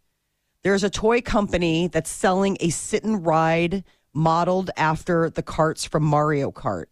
There's 0.62 0.84
a 0.84 0.90
toy 0.90 1.20
company 1.20 1.88
that's 1.88 2.10
selling 2.10 2.56
a 2.60 2.70
sit 2.70 3.02
and 3.02 3.24
ride 3.24 3.84
modeled 4.12 4.70
after 4.76 5.30
the 5.30 5.42
carts 5.42 5.84
from 5.84 6.04
Mario 6.04 6.52
Kart. 6.52 6.86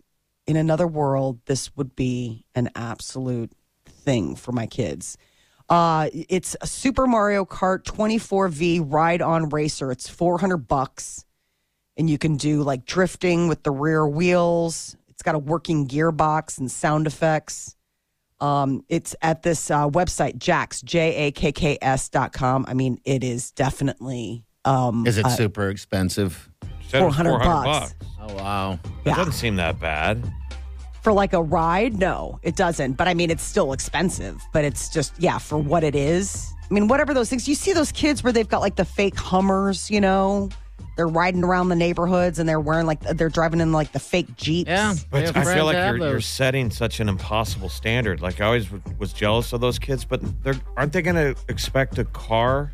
In 0.46 0.56
another 0.56 0.86
world, 0.86 1.38
this 1.46 1.76
would 1.76 1.94
be 1.94 2.44
an 2.54 2.70
absolute 2.74 3.52
thing 3.86 4.34
for 4.34 4.52
my 4.52 4.66
kids. 4.66 5.16
Uh, 5.68 6.08
it's 6.12 6.56
a 6.60 6.66
Super 6.66 7.06
Mario 7.06 7.44
Kart 7.44 7.84
24V 7.84 8.92
ride 8.92 9.22
on 9.22 9.50
racer. 9.50 9.92
It's 9.92 10.08
400 10.08 10.56
bucks. 10.56 11.24
And 11.96 12.10
you 12.10 12.18
can 12.18 12.36
do 12.36 12.62
like 12.62 12.86
drifting 12.86 13.46
with 13.46 13.62
the 13.62 13.70
rear 13.70 14.06
wheels. 14.06 14.96
It's 15.08 15.22
got 15.22 15.36
a 15.36 15.38
working 15.38 15.86
gearbox 15.86 16.58
and 16.58 16.70
sound 16.70 17.06
effects. 17.06 17.76
Um, 18.40 18.84
it's 18.88 19.14
at 19.22 19.42
this 19.42 19.70
uh, 19.70 19.88
website, 19.88 20.38
JAKKS, 20.38 20.84
J 20.84 21.26
A 21.26 21.30
K 21.32 21.52
K 21.52 21.78
S 21.82 22.08
dot 22.08 22.32
com. 22.32 22.64
I 22.68 22.74
mean, 22.74 22.98
it 23.04 23.22
is 23.22 23.50
definitely. 23.50 24.44
Um, 24.64 25.06
Is 25.06 25.18
it 25.18 25.24
uh, 25.26 25.28
super 25.30 25.68
expensive? 25.70 26.48
Said 26.88 27.02
it 27.02 27.06
was 27.06 27.14
400 27.16 27.38
bucks. 27.38 27.94
bucks. 27.94 27.94
Oh, 28.20 28.34
wow. 28.34 28.78
That 29.04 29.10
Yeah. 29.10 29.14
doesn't 29.16 29.32
seem 29.34 29.56
that 29.56 29.78
bad. 29.80 30.30
for 31.02 31.12
like 31.14 31.32
a 31.32 31.40
ride? 31.42 31.98
No, 31.98 32.38
it 32.42 32.56
doesn't. 32.56 32.92
But 32.92 33.08
I 33.08 33.14
mean, 33.14 33.30
it's 33.30 33.42
still 33.42 33.72
expensive. 33.72 34.42
But 34.52 34.64
it's 34.66 34.90
just 34.90 35.14
yeah, 35.18 35.38
for 35.38 35.56
what 35.56 35.82
it 35.82 35.94
is. 35.94 36.52
I 36.70 36.74
mean, 36.74 36.88
whatever 36.88 37.14
those 37.14 37.30
things. 37.30 37.48
You 37.48 37.54
see 37.54 37.72
those 37.72 37.90
kids 37.90 38.22
where 38.22 38.32
they've 38.34 38.46
got 38.48 38.60
like 38.60 38.76
the 38.76 38.84
fake 38.84 39.16
Hummers, 39.16 39.90
you 39.90 40.00
know. 40.00 40.50
They're 41.00 41.06
riding 41.08 41.42
around 41.42 41.70
the 41.70 41.76
neighborhoods 41.76 42.38
and 42.38 42.46
they're 42.46 42.60
wearing 42.60 42.84
like 42.84 43.00
they're 43.00 43.30
driving 43.30 43.60
in 43.62 43.72
like 43.72 43.90
the 43.92 43.98
fake 43.98 44.36
Jeeps. 44.36 44.68
Yeah. 44.68 44.92
But 45.10 45.34
I 45.34 45.54
feel 45.54 45.64
like 45.64 45.76
you're, 45.76 45.96
you're 45.96 46.20
setting 46.20 46.70
such 46.70 47.00
an 47.00 47.08
impossible 47.08 47.70
standard. 47.70 48.20
Like 48.20 48.38
I 48.42 48.44
always 48.44 48.66
w- 48.66 48.82
was 48.98 49.14
jealous 49.14 49.54
of 49.54 49.62
those 49.62 49.78
kids, 49.78 50.04
but 50.04 50.20
they're 50.44 50.60
aren't 50.76 50.92
they 50.92 51.00
going 51.00 51.16
to 51.16 51.34
expect 51.48 51.96
a 51.96 52.04
car 52.04 52.70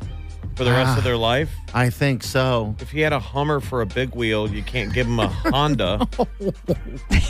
for 0.57 0.65
the 0.65 0.71
rest 0.71 0.89
Ah. 0.95 0.97
of 0.97 1.05
their 1.05 1.15
life? 1.15 1.49
I 1.73 1.89
think 1.89 2.21
so. 2.21 2.75
If 2.81 2.91
he 2.91 2.99
had 2.99 3.13
a 3.13 3.19
Hummer 3.19 3.61
for 3.61 3.79
a 3.81 3.85
big 3.85 4.13
wheel, 4.13 4.49
you 4.51 4.61
can't 4.61 4.91
give 4.93 5.07
him 5.07 5.19
a 5.21 5.27
Honda 5.53 6.05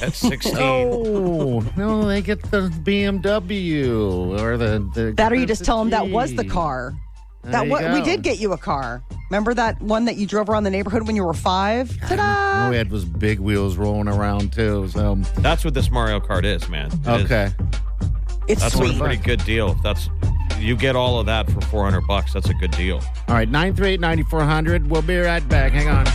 at 0.01 0.13
16. 0.16 0.56
Oh, 0.58 1.63
no, 1.77 2.08
they 2.08 2.24
get 2.24 2.42
the 2.50 2.70
BMW 2.84 4.42
or 4.42 4.58
the. 4.58 4.80
the 4.96 5.13
That 5.16 5.32
or 5.32 5.36
you 5.36 5.46
just 5.46 5.63
tell 5.63 5.77
them 5.77 5.92
that 5.92 6.10
was 6.10 6.34
the 6.34 6.44
car. 6.46 6.96
There 7.48 7.54
That 7.62 7.66
you 7.68 7.72
what 7.72 7.94
we 7.94 8.01
did 8.01 8.24
get 8.24 8.39
you 8.39 8.51
a 8.51 8.58
car. 8.58 9.01
Remember 9.30 9.54
that 9.54 9.82
one 9.82 10.04
that 10.06 10.18
you 10.18 10.27
drove 10.27 10.50
around 10.50 10.63
the 10.66 10.70
neighborhood 10.70 11.08
when 11.08 11.16
you 11.16 11.24
were 11.24 11.34
five? 11.34 11.98
Ta-da! 12.01 12.63
All 12.66 12.70
we 12.72 12.75
had 12.75 12.92
was 12.92 13.06
big 13.06 13.39
wheels 13.39 13.77
rolling 13.77 14.10
around 14.10 14.51
too. 14.51 14.89
So 14.89 15.16
That's 15.38 15.63
what 15.63 15.74
this 15.74 15.89
Mario 15.89 16.20
Kart 16.20 16.44
is, 16.44 16.68
man. 16.68 16.88
It 16.88 17.08
is- 17.08 17.24
okay, 17.25 17.51
It's 18.50 18.62
That's 18.62 18.75
sweet. 18.75 18.96
a 18.96 19.00
pretty 19.00 19.16
good 19.16 19.44
deal. 19.46 19.72
If 19.72 19.82
that's 19.82 20.10
you 20.60 20.75
get 20.75 20.98
all 20.98 21.22
of 21.22 21.25
that 21.27 21.50
for 21.50 21.62
400 21.62 22.01
bucks, 22.06 22.34
that's 22.34 22.50
a 22.50 22.54
good 22.56 22.72
deal. 22.72 22.98
all 23.30 23.36
right, 23.36 23.48
nine 23.50 23.74
three 23.74 23.92
eight 23.92 24.01
ninety 24.01 24.24
four 24.24 24.42
hundred. 24.44 24.89
We'll 24.89 25.01
be 25.01 25.18
right 25.18 25.48
back. 25.48 25.72
Hang 25.72 25.88
on. 25.88 26.06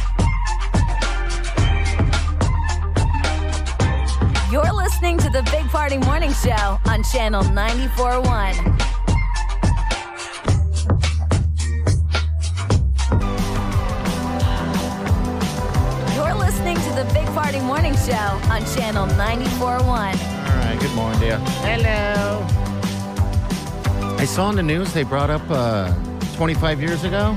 You're 4.50 4.70
listening 4.70 5.16
to 5.18 5.30
the 5.30 5.42
Big 5.50 5.64
Party 5.70 5.96
Morning 5.96 6.30
Show 6.34 6.78
on 6.84 7.02
Channel 7.04 7.42
94.1. 7.44 8.81
the 17.52 17.58
Party 17.58 17.66
Morning 17.66 17.94
Show 17.96 18.14
on 18.50 18.64
Channel 18.74 19.06
94.1. 19.08 19.80
All 19.80 19.94
right, 19.94 20.78
good 20.80 20.94
morning, 20.94 21.20
dear. 21.20 21.38
Hello. 21.60 22.46
I 24.16 24.24
saw 24.24 24.48
in 24.48 24.56
the 24.56 24.62
news 24.62 24.94
they 24.94 25.02
brought 25.02 25.28
up 25.28 25.42
uh, 25.50 25.92
25 26.36 26.80
years 26.80 27.04
ago. 27.04 27.34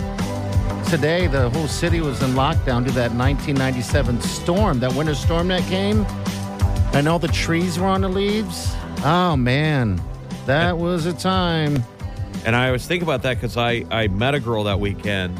Today, 0.90 1.28
the 1.28 1.50
whole 1.50 1.68
city 1.68 2.00
was 2.00 2.22
in 2.24 2.30
lockdown 2.32 2.84
due 2.84 2.92
to 2.92 2.96
that 2.96 3.12
1997 3.12 4.22
storm, 4.22 4.80
that 4.80 4.94
winter 4.94 5.16
storm 5.16 5.50
that 5.50 5.64
came. 5.64 6.06
And 6.94 7.10
all 7.10 7.20
the 7.20 7.28
trees 7.28 7.78
were 7.78 7.88
on 7.88 8.02
the 8.02 8.10
leaves. 8.10 8.74
Oh, 9.04 9.36
man. 9.36 10.02
That 10.46 10.78
was 10.78 11.08
a 11.08 11.14
time. 11.14 11.84
And 12.46 12.56
I 12.56 12.72
was 12.72 12.86
thinking 12.86 13.06
about 13.06 13.24
that 13.24 13.34
because 13.36 13.58
I, 13.58 13.86
I 13.92 14.08
met 14.08 14.34
a 14.34 14.40
girl 14.40 14.64
that 14.64 14.80
weekend 14.80 15.38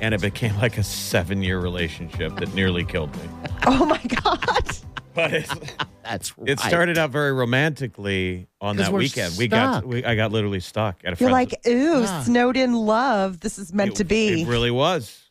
and 0.00 0.14
it 0.14 0.20
became 0.20 0.56
like 0.56 0.78
a 0.78 0.82
seven 0.82 1.42
year 1.42 1.58
relationship 1.60 2.34
that 2.36 2.54
nearly 2.54 2.84
killed 2.84 3.14
me. 3.16 3.22
Oh 3.66 3.84
my 3.84 3.98
god! 4.02 4.70
But 5.14 5.34
it's, 5.34 5.54
That's 6.02 6.38
right. 6.38 6.48
it 6.48 6.60
started 6.60 6.96
out 6.96 7.10
very 7.10 7.32
romantically 7.32 8.48
on 8.60 8.76
that 8.76 8.90
we're 8.90 9.00
weekend. 9.00 9.36
We 9.36 9.48
got 9.48 9.78
stuck. 9.80 9.86
we, 9.90 10.02
I 10.04 10.14
got 10.14 10.32
literally 10.32 10.60
stuck 10.60 11.00
at 11.04 11.12
a 11.12 11.22
You're 11.22 11.30
friend's- 11.30 11.52
like, 11.52 11.66
ooh, 11.68 12.00
Yeah. 12.00 12.22
snowed 12.22 12.56
in 12.56 12.72
love. 12.74 13.40
This 13.40 13.58
is 13.58 13.72
meant 13.74 13.90
it- 13.92 13.96
to 13.96 14.04
be. 14.04 14.42
It 14.42 14.48
really 14.48 14.70
was. 14.70 15.30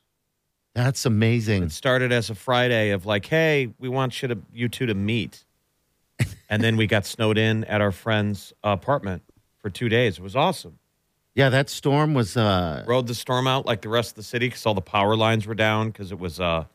That's 0.75 1.05
amazing. 1.07 1.63
It 1.63 1.71
started 1.71 2.11
as 2.11 2.29
a 2.29 2.35
Friday 2.35 2.91
of 2.91 3.05
like, 3.07 3.25
hey, 3.25 3.73
we 3.79 3.89
want 3.89 4.21
you 4.21 4.27
to 4.29 4.37
you 4.53 4.69
two 4.69 4.85
to 4.85 4.93
meet, 4.93 5.43
and 6.49 6.63
then 6.63 6.77
we 6.77 6.85
got 6.87 7.05
snowed 7.05 7.37
in 7.37 7.63
at 7.65 7.81
our 7.81 7.91
friend's 7.91 8.53
apartment 8.63 9.23
for 9.57 9.69
two 9.69 9.89
days. 9.89 10.17
It 10.19 10.23
was 10.23 10.35
awesome. 10.35 10.78
Yeah, 11.39 11.47
that 11.51 11.69
storm 11.69 12.13
was. 12.13 12.35
uh 12.35 12.83
Rode 12.85 13.07
the 13.07 13.15
storm 13.15 13.47
out 13.47 13.65
like 13.65 13.81
the 13.81 13.87
rest 13.87 14.11
of 14.11 14.15
the 14.15 14.23
city 14.23 14.47
because 14.47 14.65
all 14.65 14.73
the 14.73 14.81
power 14.81 15.15
lines 15.15 15.47
were 15.47 15.55
down 15.55 15.87
because 15.89 16.11
it 16.11 16.19
was 16.19 16.37
uh, 16.37 16.65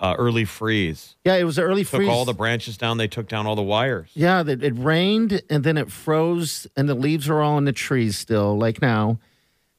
uh, 0.00 0.14
early 0.16 0.46
freeze. 0.46 1.16
Yeah, 1.26 1.34
it 1.34 1.44
was 1.44 1.58
early 1.58 1.84
Took 1.84 1.96
freeze. 1.96 2.08
Took 2.08 2.14
all 2.16 2.24
the 2.24 2.32
branches 2.32 2.78
down. 2.78 2.96
They 2.96 3.06
took 3.06 3.28
down 3.28 3.46
all 3.46 3.54
the 3.54 3.62
wires. 3.62 4.08
Yeah, 4.14 4.40
it, 4.46 4.64
it 4.64 4.78
rained 4.78 5.42
and 5.50 5.62
then 5.62 5.76
it 5.76 5.92
froze, 5.92 6.66
and 6.74 6.88
the 6.88 6.94
leaves 6.94 7.28
are 7.28 7.42
all 7.42 7.58
in 7.58 7.66
the 7.66 7.72
trees 7.72 8.16
still, 8.16 8.56
like 8.56 8.80
now. 8.80 9.18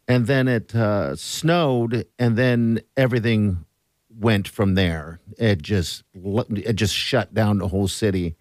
And 0.07 0.27
then 0.27 0.47
it 0.47 0.75
uh, 0.75 1.15
snowed, 1.15 2.05
and 2.19 2.37
then 2.37 2.81
everything 2.95 3.65
went 4.15 4.47
from 4.47 4.75
there. 4.75 5.21
It 5.39 5.63
just 5.63 6.03
it 6.13 6.73
just 6.73 6.93
shut 6.93 7.33
down 7.33 7.57
the 7.57 7.69
whole 7.69 7.87
city. 7.87 8.35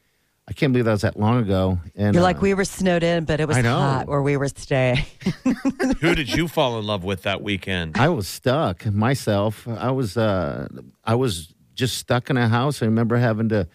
I 0.49 0.53
can't 0.53 0.73
believe 0.73 0.87
that 0.87 0.93
was 0.93 1.03
that 1.03 1.19
long 1.19 1.43
ago. 1.43 1.79
And 1.95 2.15
You're 2.15 2.23
uh, 2.23 2.27
like, 2.27 2.41
we 2.41 2.55
were 2.55 2.65
snowed 2.65 3.03
in, 3.03 3.27
but 3.27 3.39
it 3.39 3.47
was 3.47 3.59
I 3.59 3.63
hot 3.63 4.09
where 4.09 4.23
we 4.23 4.39
were 4.39 4.49
staying. 4.49 5.05
Who 6.01 6.15
did 6.15 6.35
you 6.35 6.49
fall 6.49 6.79
in 6.79 6.87
love 6.87 7.05
with 7.05 7.23
that 7.23 7.43
weekend? 7.43 7.99
I 7.99 8.09
was 8.09 8.27
stuck 8.27 8.87
myself. 8.87 9.69
I 9.69 9.91
was 9.91 10.17
uh, 10.17 10.69
I 11.05 11.17
was 11.17 11.53
just 11.75 11.99
stuck 11.99 12.31
in 12.31 12.39
a 12.39 12.49
house. 12.49 12.83
I 12.83 12.87
remember 12.87 13.19
having 13.19 13.51
to 13.51 13.69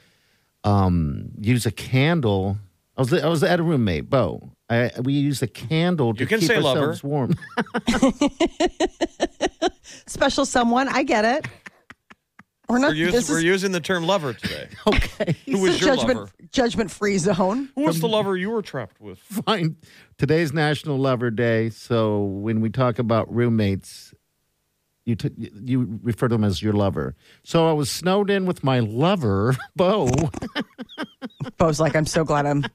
um, 0.63 1.29
use 1.39 1.67
a 1.67 1.71
candle 1.71 2.57
I 2.95 3.01
was 3.01 3.13
I 3.13 3.27
was 3.27 3.43
at 3.43 3.59
a 3.59 3.63
roommate, 3.63 4.09
Bo. 4.09 4.51
I, 4.69 4.91
we 5.01 5.13
used 5.13 5.41
a 5.43 5.47
candle 5.47 6.13
to 6.13 6.19
You 6.19 6.27
can 6.27 6.39
keep 6.39 6.47
say 6.47 6.59
lover. 6.59 6.79
ourselves 6.79 7.03
warm. 7.03 7.35
Special 10.07 10.45
someone. 10.45 10.87
I 10.87 11.03
get 11.03 11.25
it. 11.25 11.45
We're 12.73 12.79
not. 12.79 12.87
We're, 12.89 12.95
use, 12.95 13.11
this 13.11 13.29
we're 13.29 13.37
is, 13.37 13.43
using 13.43 13.71
the 13.71 13.79
term 13.79 14.07
lover 14.07 14.33
today. 14.33 14.67
okay, 14.87 15.35
Who 15.45 15.59
was 15.59 15.79
your 15.79 15.95
judgment 15.95 16.19
lover? 16.19 16.31
judgment 16.51 16.89
free 16.89 17.19
zone. 17.19 17.69
Who 17.75 17.83
was 17.83 17.99
the 17.99 18.07
lover 18.07 18.35
you 18.35 18.49
were 18.49 18.63
trapped 18.63 18.99
with? 18.99 19.19
fine. 19.45 19.77
Today's 20.17 20.53
National 20.53 20.97
Lover 20.97 21.29
Day, 21.29 21.69
so 21.69 22.23
when 22.23 22.61
we 22.61 22.71
talk 22.71 22.97
about 22.97 23.31
roommates, 23.31 24.15
you 25.05 25.15
t- 25.15 25.29
you 25.37 25.99
refer 26.01 26.27
to 26.27 26.33
them 26.33 26.43
as 26.43 26.63
your 26.63 26.73
lover. 26.73 27.15
So 27.43 27.69
I 27.69 27.73
was 27.73 27.91
snowed 27.91 28.31
in 28.31 28.47
with 28.47 28.63
my 28.63 28.79
lover, 28.79 29.55
Bo. 29.75 30.09
Bo's 31.57 31.79
like, 31.79 31.95
I'm 31.95 32.07
so 32.07 32.23
glad 32.23 32.47
I'm. 32.47 32.65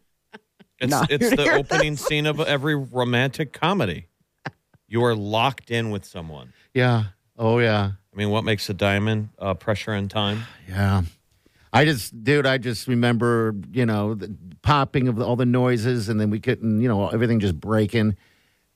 It's, 0.80 0.90
Not 0.92 1.10
it's 1.10 1.30
the 1.30 1.42
hear 1.42 1.54
opening 1.54 1.96
scene 1.96 2.24
of 2.24 2.38
every 2.38 2.76
romantic 2.76 3.52
comedy. 3.52 4.06
You 4.86 5.02
are 5.02 5.16
locked 5.16 5.72
in 5.72 5.90
with 5.90 6.04
someone. 6.04 6.52
yeah. 6.72 7.06
Oh 7.36 7.58
yeah. 7.58 7.92
I 8.12 8.16
mean, 8.16 8.30
what 8.30 8.44
makes 8.44 8.68
a 8.68 8.74
diamond? 8.74 9.30
Uh, 9.38 9.54
pressure 9.54 9.92
and 9.92 10.10
time. 10.10 10.44
Yeah. 10.68 11.02
I 11.72 11.84
just, 11.84 12.24
dude, 12.24 12.46
I 12.46 12.58
just 12.58 12.88
remember, 12.88 13.54
you 13.70 13.84
know, 13.84 14.14
the 14.14 14.34
popping 14.62 15.08
of 15.08 15.20
all 15.20 15.36
the 15.36 15.46
noises, 15.46 16.08
and 16.08 16.20
then 16.20 16.30
we 16.30 16.40
couldn't, 16.40 16.80
you 16.80 16.88
know, 16.88 17.08
everything 17.08 17.40
just 17.40 17.60
breaking. 17.60 18.16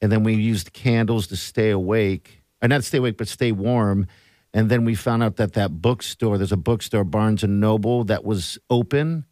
And 0.00 0.12
then 0.12 0.24
we 0.24 0.34
used 0.34 0.72
candles 0.72 1.26
to 1.28 1.36
stay 1.36 1.70
awake, 1.70 2.42
or 2.60 2.68
not 2.68 2.84
stay 2.84 2.98
awake, 2.98 3.16
but 3.16 3.28
stay 3.28 3.52
warm. 3.52 4.06
And 4.52 4.68
then 4.68 4.84
we 4.84 4.94
found 4.94 5.22
out 5.22 5.36
that 5.36 5.54
that 5.54 5.80
bookstore, 5.80 6.36
there's 6.36 6.52
a 6.52 6.56
bookstore, 6.56 7.04
Barnes 7.04 7.42
and 7.42 7.60
Noble, 7.60 8.04
that 8.04 8.24
was 8.24 8.58
open, 8.68 9.24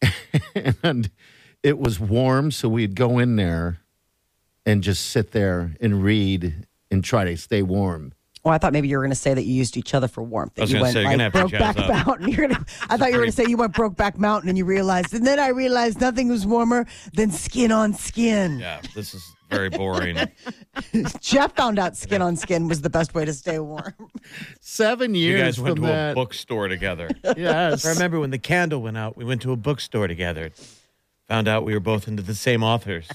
and 0.82 1.10
it 1.62 1.78
was 1.78 1.98
warm, 1.98 2.52
so 2.52 2.68
we'd 2.68 2.94
go 2.94 3.18
in 3.18 3.34
there 3.36 3.80
and 4.64 4.82
just 4.82 5.06
sit 5.06 5.32
there 5.32 5.74
and 5.80 6.04
read 6.04 6.66
and 6.90 7.02
try 7.02 7.24
to 7.24 7.36
stay 7.36 7.62
warm. 7.62 8.12
Well, 8.48 8.54
I 8.54 8.58
thought 8.58 8.72
maybe 8.72 8.88
you 8.88 8.96
were 8.96 9.02
going 9.02 9.10
to 9.10 9.14
say 9.14 9.34
that 9.34 9.44
you 9.44 9.52
used 9.52 9.76
each 9.76 9.92
other 9.92 10.08
for 10.08 10.22
warmth. 10.22 10.54
That 10.54 10.62
I 10.62 10.64
was 10.64 10.70
you 10.70 10.76
gonna 10.76 10.82
went 10.84 10.92
say, 10.94 11.00
you're 11.02 11.10
like 11.10 11.32
gonna 11.32 11.48
have 11.48 11.50
to 11.50 11.56
Brokeback 11.78 11.90
up. 11.90 12.06
Mountain. 12.06 12.28
You're 12.32 12.48
gonna, 12.48 12.64
I 12.88 12.96
thought 12.96 13.08
you 13.10 13.16
were 13.16 13.20
going 13.24 13.30
to 13.30 13.36
say 13.36 13.44
you 13.46 13.58
went 13.58 13.74
Brokeback 13.74 14.16
Mountain 14.16 14.48
and 14.48 14.56
you 14.56 14.64
realized, 14.64 15.12
and 15.12 15.26
then 15.26 15.38
I 15.38 15.48
realized 15.48 16.00
nothing 16.00 16.28
was 16.28 16.46
warmer 16.46 16.86
than 17.12 17.30
skin 17.30 17.70
on 17.72 17.92
skin. 17.92 18.58
Yeah, 18.58 18.80
this 18.94 19.12
is 19.12 19.22
very 19.50 19.68
boring. 19.68 20.16
Jeff 21.20 21.54
found 21.56 21.78
out 21.78 21.94
skin 21.94 22.22
on 22.22 22.36
skin 22.36 22.68
was 22.68 22.80
the 22.80 22.88
best 22.90 23.14
way 23.14 23.26
to 23.26 23.34
stay 23.34 23.58
warm. 23.58 23.92
Seven 24.60 25.14
years. 25.14 25.24
you 25.24 25.36
years 25.36 25.42
guys 25.56 25.60
went 25.60 25.76
from 25.76 25.84
to 25.84 25.92
that. 25.92 26.12
a 26.12 26.14
bookstore 26.14 26.68
together. 26.68 27.10
Yes. 27.36 27.84
I 27.84 27.90
remember 27.90 28.18
when 28.18 28.30
the 28.30 28.38
candle 28.38 28.80
went 28.80 28.96
out, 28.96 29.14
we 29.16 29.24
went 29.26 29.42
to 29.42 29.52
a 29.52 29.56
bookstore 29.56 30.08
together. 30.08 30.52
Found 31.28 31.46
out 31.48 31.64
we 31.64 31.74
were 31.74 31.80
both 31.80 32.08
into 32.08 32.22
the 32.22 32.34
same 32.34 32.62
authors. 32.64 33.08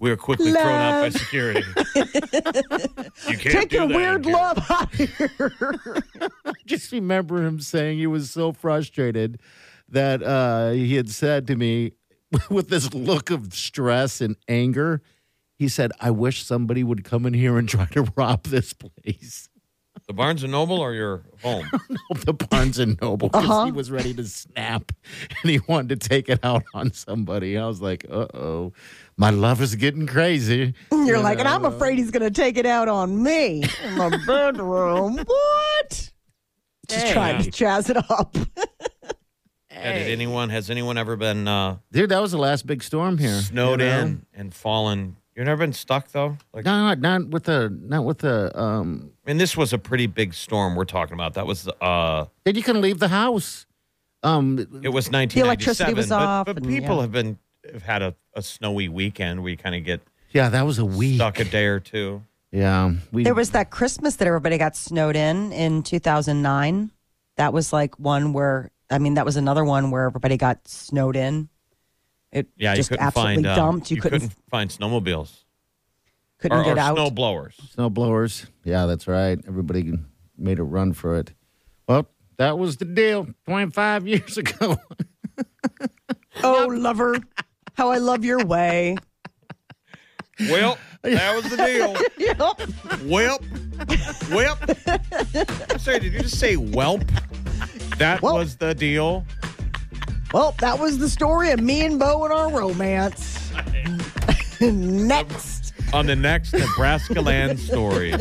We 0.00 0.10
were 0.10 0.16
quickly 0.16 0.52
thrown 0.52 0.66
out 0.66 1.00
by 1.02 1.08
security. 1.10 1.62
you 1.94 3.38
can't 3.38 3.40
Take 3.40 3.68
do 3.70 3.76
your 3.76 3.88
that 3.88 3.96
weird 3.96 4.20
again. 4.22 4.32
love 4.32 4.70
out 4.70 4.92
of 4.92 5.16
here. 5.16 5.54
just 6.66 6.92
remember 6.92 7.44
him 7.44 7.60
saying 7.60 7.98
he 7.98 8.06
was 8.06 8.30
so 8.30 8.52
frustrated 8.52 9.40
that 9.88 10.22
uh, 10.22 10.70
he 10.70 10.96
had 10.96 11.10
said 11.10 11.46
to 11.48 11.56
me 11.56 11.92
with 12.50 12.68
this 12.68 12.92
look 12.94 13.30
of 13.30 13.52
stress 13.54 14.20
and 14.20 14.36
anger, 14.48 15.02
he 15.58 15.68
said, 15.68 15.92
I 16.00 16.10
wish 16.10 16.44
somebody 16.44 16.82
would 16.82 17.04
come 17.04 17.26
in 17.26 17.34
here 17.34 17.58
and 17.58 17.68
try 17.68 17.84
to 17.86 18.10
rob 18.16 18.44
this 18.44 18.72
place. 18.72 19.48
The 20.08 20.12
Barnes 20.12 20.42
and 20.42 20.50
Noble 20.52 20.78
or 20.80 20.92
your 20.94 21.22
home? 21.42 21.70
the 22.26 22.32
Barnes 22.32 22.78
and 22.78 23.00
Noble 23.00 23.28
because 23.28 23.44
Uh-huh. 23.48 23.64
he 23.66 23.72
was 23.72 23.90
ready 23.90 24.12
to 24.14 24.24
snap 24.24 24.90
and 25.42 25.50
he 25.50 25.60
wanted 25.68 26.00
to 26.00 26.08
take 26.08 26.28
it 26.28 26.40
out 26.44 26.64
on 26.74 26.92
somebody. 26.92 27.56
I 27.56 27.66
was 27.66 27.80
like, 27.80 28.04
uh 28.10 28.26
oh, 28.34 28.72
my 29.16 29.30
love 29.30 29.60
is 29.62 29.74
getting 29.76 30.06
crazy. 30.06 30.74
You're 30.90 31.20
like, 31.20 31.38
and 31.38 31.46
I'm 31.48 31.64
afraid 31.64 31.98
he's 31.98 32.10
going 32.10 32.22
to 32.24 32.30
take 32.30 32.56
it 32.58 32.66
out 32.66 32.88
on 32.88 33.22
me 33.22 33.62
in 33.84 33.96
my 33.96 34.08
bedroom. 34.26 35.18
what? 35.24 36.10
Just 36.88 37.12
trying 37.12 37.42
to 37.42 37.50
jazz 37.50 37.88
it 37.88 37.96
up. 38.10 38.36
Yeah, 39.70 39.98
did 39.98 40.10
anyone 40.12 40.50
has 40.50 40.68
anyone 40.70 40.96
ever 40.98 41.16
been 41.16 41.48
uh, 41.48 41.78
Dude, 41.90 42.10
that 42.10 42.20
was 42.20 42.30
the 42.32 42.38
last 42.38 42.66
big 42.66 42.82
storm 42.82 43.18
here. 43.18 43.40
snowed 43.40 43.80
you 43.80 43.86
know? 43.86 43.98
in 44.00 44.26
and 44.34 44.54
fallen? 44.54 45.16
You've 45.34 45.46
never 45.46 45.58
been 45.64 45.72
stuck 45.72 46.08
though. 46.08 46.36
Like, 46.52 46.64
No, 46.64 46.72
not, 46.72 47.00
not 47.00 47.28
with 47.28 47.44
the 47.44 47.70
not 47.70 48.04
with 48.04 48.18
the 48.18 48.56
um 48.58 49.12
I 49.26 49.30
mean, 49.30 49.38
this 49.38 49.56
was 49.56 49.72
a 49.72 49.78
pretty 49.78 50.06
big 50.06 50.34
storm 50.34 50.76
we're 50.76 50.84
talking 50.84 51.14
about. 51.14 51.34
That 51.34 51.46
was 51.46 51.68
uh, 51.80 52.26
Then 52.44 52.54
you 52.54 52.62
couldn't 52.62 52.82
leave 52.82 52.98
the 52.98 53.08
house. 53.08 53.66
Um, 54.24 54.58
it 54.58 54.90
was 54.90 55.10
1997. 55.10 55.46
electricity 55.46 55.94
was 55.94 56.08
but, 56.08 56.22
off 56.22 56.46
but 56.46 56.58
and, 56.58 56.66
people 56.66 56.96
yeah. 56.96 57.00
have 57.02 57.12
been 57.12 57.38
have 57.72 57.82
had 57.82 58.02
a, 58.02 58.14
a 58.34 58.42
snowy 58.42 58.88
weekend 58.88 59.42
where 59.42 59.50
you 59.50 59.56
kind 59.56 59.74
of 59.74 59.84
get 59.84 60.00
yeah, 60.32 60.48
that 60.48 60.66
was 60.66 60.78
a 60.78 60.84
week. 60.84 61.16
stuck 61.16 61.38
a 61.40 61.44
day 61.44 61.66
or 61.66 61.78
two. 61.78 62.22
Yeah, 62.50 62.92
we. 63.12 63.24
There 63.24 63.34
was 63.34 63.50
that 63.50 63.70
Christmas 63.70 64.16
that 64.16 64.26
everybody 64.26 64.58
got 64.58 64.76
snowed 64.76 65.16
in 65.16 65.52
in 65.52 65.82
2009. 65.82 66.90
That 67.36 67.52
was 67.52 67.72
like 67.72 67.98
one 67.98 68.32
where, 68.32 68.70
I 68.90 68.98
mean, 68.98 69.14
that 69.14 69.24
was 69.24 69.36
another 69.36 69.64
one 69.64 69.90
where 69.90 70.04
everybody 70.04 70.36
got 70.36 70.66
snowed 70.68 71.16
in. 71.16 71.48
It 72.32 72.48
Yeah, 72.56 72.74
just 72.74 72.90
you 72.90 72.96
couldn't 72.96 73.06
absolutely 73.06 73.34
find 73.36 73.46
uh, 73.46 73.56
dumped. 73.56 73.90
You, 73.90 74.00
couldn't, 74.00 74.32
find 74.50 74.70
snowmobiles 74.70 75.44
couldn't 76.38 76.58
or, 76.58 76.64
get 76.64 76.76
or 76.76 76.80
out. 76.80 76.96
snow 76.96 77.10
blowers. 77.10 77.54
snow 77.72 77.90
blowers. 77.90 78.46
Yeah, 78.64 78.86
that's 78.86 79.06
right. 79.06 79.38
Everybody 79.46 79.92
made 80.36 80.58
a 80.58 80.64
run 80.64 80.92
for 80.92 81.16
it. 81.18 81.32
Well, 81.86 82.08
that 82.38 82.58
was 82.58 82.78
the 82.78 82.84
deal. 82.86 83.28
Twenty 83.44 83.70
five 83.70 84.06
years 84.08 84.38
ago. 84.38 84.76
oh, 86.42 86.66
lover, 86.70 87.16
how 87.74 87.90
I 87.90 87.98
love 87.98 88.24
your 88.24 88.44
way. 88.44 88.96
Well, 90.40 90.78
that 91.02 91.34
was 91.36 91.50
the 91.50 91.56
deal. 91.56 91.96
Yep. 92.18 92.38
Welp. 93.08 93.42
Welp. 94.30 95.72
I'm 95.72 95.78
sorry, 95.78 95.98
did 95.98 96.12
you 96.12 96.20
just 96.20 96.38
say 96.38 96.54
whelp? 96.54 97.04
That 97.98 98.20
Welp. 98.20 98.34
was 98.34 98.56
the 98.56 98.74
deal. 98.74 99.24
Well, 100.32 100.54
that 100.60 100.78
was 100.78 100.98
the 100.98 101.08
story 101.08 101.50
of 101.50 101.60
me 101.60 101.84
and 101.84 101.98
Bo 101.98 102.24
and 102.24 102.32
our 102.32 102.50
romance. 102.50 103.52
Next. 104.60 105.72
On 105.92 106.06
the 106.06 106.16
next 106.16 106.54
Nebraska 106.54 107.20
land 107.20 107.58
story. 107.58 108.14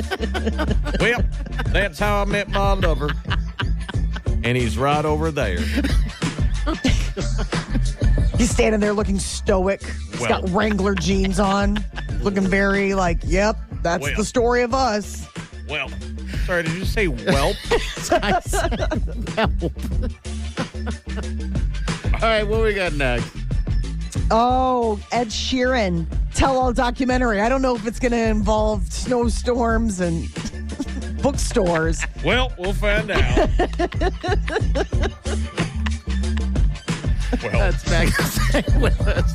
Well, 0.99 1.23
that's 1.67 1.99
how 1.99 2.21
I 2.21 2.25
met 2.25 2.49
my 2.49 2.73
lover. 2.73 3.11
And 4.43 4.57
he's 4.57 4.77
right 4.77 5.05
over 5.05 5.31
there. 5.31 5.59
He's 8.37 8.49
standing 8.49 8.81
there 8.81 8.91
looking 8.91 9.19
stoic. 9.19 9.83
He's 10.11 10.27
got 10.27 10.49
Wrangler 10.49 10.95
jeans 10.95 11.39
on, 11.39 11.77
looking 12.21 12.43
very 12.45 12.93
like, 12.93 13.19
yep, 13.23 13.55
that's 13.83 14.03
Well. 14.03 14.15
the 14.17 14.25
story 14.25 14.63
of 14.63 14.73
us. 14.73 15.27
Well, 15.69 15.89
sorry, 16.45 16.63
did 16.63 16.73
you 16.73 16.83
say 16.85 17.05
whelp? 17.05 17.55
I 18.11 18.39
said 18.41 19.29
help. 19.37 19.71
All 22.21 22.27
right, 22.27 22.43
what 22.43 22.61
we 22.61 22.73
got 22.75 22.93
next? 22.93 23.35
Oh, 24.29 24.99
Ed 25.11 25.29
Sheeran, 25.29 26.05
tell 26.35 26.55
all 26.55 26.71
documentary. 26.71 27.41
I 27.41 27.49
don't 27.49 27.63
know 27.63 27.75
if 27.75 27.87
it's 27.87 27.99
going 27.99 28.11
to 28.11 28.27
involve 28.27 28.93
snowstorms 28.93 30.01
and 30.01 30.29
bookstores. 31.23 32.03
Well, 32.23 32.53
we'll 32.59 32.73
find 32.73 33.09
out. 33.09 33.35
well, 37.41 37.51
That's 37.51 37.83
back 37.89 38.15
to 38.15 38.23
stay 38.23 38.63
with 38.79 39.01
us. 39.07 39.33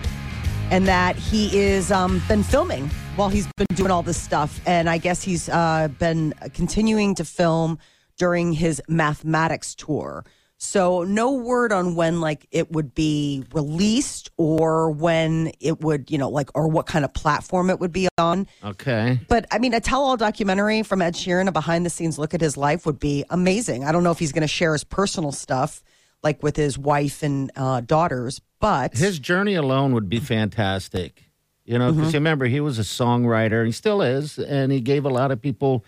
and 0.70 0.86
that 0.86 1.16
he 1.16 1.58
is 1.58 1.94
um, 1.94 2.22
been 2.28 2.44
filming 2.44 2.90
while 3.16 3.30
he's 3.30 3.48
been 3.56 3.74
doing 3.74 3.90
all 3.90 4.04
this 4.04 4.22
stuff. 4.22 4.60
And 4.66 4.90
I 4.90 4.98
guess 4.98 5.24
he's 5.24 5.48
uh, 5.48 5.88
been 5.98 6.34
continuing 6.54 7.16
to 7.16 7.24
film 7.24 7.80
during 8.18 8.52
his 8.52 8.82
mathematics 8.90 9.76
tour. 9.76 10.26
So 10.58 11.04
no 11.04 11.34
word 11.34 11.74
on 11.74 11.96
when 11.96 12.22
like 12.22 12.48
it 12.50 12.72
would 12.72 12.96
be 12.96 13.44
released 13.54 14.32
or 14.38 14.90
when 14.90 15.52
it 15.60 15.82
would, 15.82 16.10
you 16.10 16.18
know, 16.18 16.30
like 16.30 16.50
or 16.56 16.68
what 16.70 16.86
kind 16.86 17.04
of 17.04 17.14
platform 17.14 17.70
it 17.70 17.80
would 17.80 17.92
be 17.92 18.08
on. 18.18 18.48
Okay. 18.64 19.20
But 19.28 19.46
I 19.52 19.60
mean, 19.60 19.74
a 19.74 19.82
tell-all 19.82 20.18
documentary 20.18 20.82
from 20.84 21.02
Ed 21.02 21.14
Sheeran, 21.14 21.48
a 21.48 21.52
behind-the-scenes 21.52 22.18
look 22.18 22.34
at 22.34 22.42
his 22.42 22.56
life, 22.56 22.86
would 22.86 23.00
be 23.00 23.26
amazing. 23.30 23.84
I 23.84 23.92
don't 23.92 24.04
know 24.04 24.12
if 24.12 24.20
he's 24.20 24.32
going 24.32 24.44
to 24.44 24.48
share 24.48 24.72
his 24.74 24.84
personal 24.86 25.34
stuff, 25.34 25.84
like 26.24 26.42
with 26.42 26.56
his 26.56 26.78
wife 26.78 27.22
and 27.22 27.52
uh, 27.56 27.82
daughters. 27.82 28.42
But 28.60 28.98
His 28.98 29.20
journey 29.20 29.56
alone 29.56 29.94
would 29.94 30.10
be 30.10 30.20
fantastic. 30.20 31.22
You 31.66 31.80
know, 31.80 31.92
because 31.92 32.14
remember, 32.14 32.46
he 32.46 32.60
was 32.60 32.80
a 32.80 32.84
songwriter, 32.84 33.66
he 33.66 33.72
still 33.72 34.02
is, 34.02 34.38
and 34.38 34.72
he 34.72 34.80
gave 34.80 35.04
a 35.04 35.10
lot 35.10 35.32
of 35.32 35.42
people, 35.42 35.84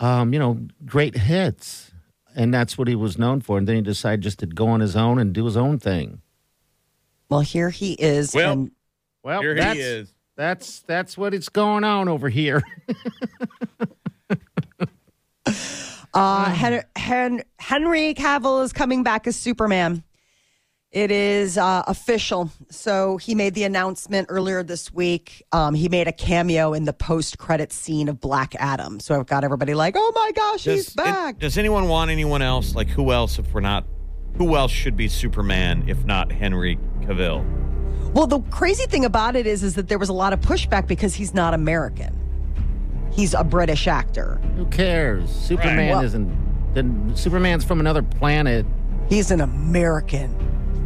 um, 0.00 0.32
you 0.32 0.38
know, 0.38 0.58
great 0.84 1.16
hits. 1.16 1.92
And 2.36 2.52
that's 2.52 2.76
what 2.76 2.86
he 2.86 2.94
was 2.94 3.18
known 3.18 3.40
for. 3.40 3.56
And 3.58 3.66
then 3.66 3.76
he 3.76 3.82
decided 3.82 4.20
just 4.20 4.38
to 4.40 4.46
go 4.46 4.68
on 4.68 4.80
his 4.80 4.94
own 4.94 5.18
and 5.18 5.32
do 5.32 5.46
his 5.46 5.56
own 5.56 5.78
thing. 5.78 6.20
well, 7.30 7.40
here 7.40 7.70
he 7.70 7.94
is. 7.94 8.34
Well, 8.34 8.52
and 8.52 8.70
Well, 9.24 9.40
Here 9.40 9.54
that's, 9.54 9.74
he 9.74 9.80
is. 9.82 10.12
That's 10.36 10.80
that's 10.80 11.16
what 11.16 11.32
it's 11.32 11.48
going 11.48 11.82
on 11.82 12.08
over 12.08 12.28
here. 12.28 12.62
Uh, 16.14 16.46
Hen- 16.50 16.82
Hen- 16.96 17.42
Henry 17.58 18.14
Cavill 18.14 18.64
is 18.64 18.72
coming 18.72 19.02
back 19.02 19.26
as 19.26 19.36
Superman. 19.36 20.02
It 20.96 21.10
is 21.10 21.58
uh, 21.58 21.82
official. 21.86 22.50
So 22.70 23.18
he 23.18 23.34
made 23.34 23.52
the 23.52 23.64
announcement 23.64 24.28
earlier 24.30 24.62
this 24.62 24.90
week. 24.90 25.44
Um, 25.52 25.74
he 25.74 25.90
made 25.90 26.08
a 26.08 26.12
cameo 26.12 26.72
in 26.72 26.86
the 26.86 26.94
post-credit 26.94 27.70
scene 27.70 28.08
of 28.08 28.18
Black 28.18 28.54
Adam. 28.58 28.98
So 28.98 29.14
I've 29.14 29.26
got 29.26 29.44
everybody 29.44 29.74
like, 29.74 29.92
"Oh 29.94 30.12
my 30.14 30.32
gosh, 30.34 30.64
he's 30.64 30.86
Does, 30.86 30.94
it- 30.94 30.96
back!" 30.96 31.38
does 31.38 31.58
anyone 31.58 31.88
want 31.88 32.10
anyone 32.10 32.40
else? 32.40 32.74
Like 32.74 32.88
who 32.88 33.12
else? 33.12 33.38
If 33.38 33.52
we're 33.52 33.60
not, 33.60 33.84
who 34.38 34.56
else 34.56 34.72
should 34.72 34.96
be 34.96 35.06
Superman 35.06 35.84
if 35.86 36.02
not 36.06 36.32
Henry 36.32 36.78
Cavill? 37.02 37.44
well, 38.14 38.26
the 38.26 38.40
crazy 38.50 38.86
thing 38.86 39.04
about 39.04 39.36
it 39.36 39.46
is, 39.46 39.62
is 39.62 39.74
that 39.74 39.88
there 39.88 39.98
was 39.98 40.08
a 40.08 40.14
lot 40.14 40.32
of 40.32 40.40
pushback 40.40 40.86
because 40.86 41.12
he's 41.14 41.34
not 41.34 41.52
American. 41.52 42.18
He's 43.12 43.34
a 43.34 43.44
British 43.44 43.86
actor. 43.86 44.40
Who 44.56 44.64
cares? 44.64 45.28
Superman 45.30 45.90
Well- 45.90 46.04
isn't. 46.04 46.72
Then 46.72 47.14
Superman's 47.14 47.64
from 47.64 47.80
another 47.80 48.00
planet. 48.02 48.64
He's 49.10 49.30
an 49.30 49.42
American. 49.42 50.34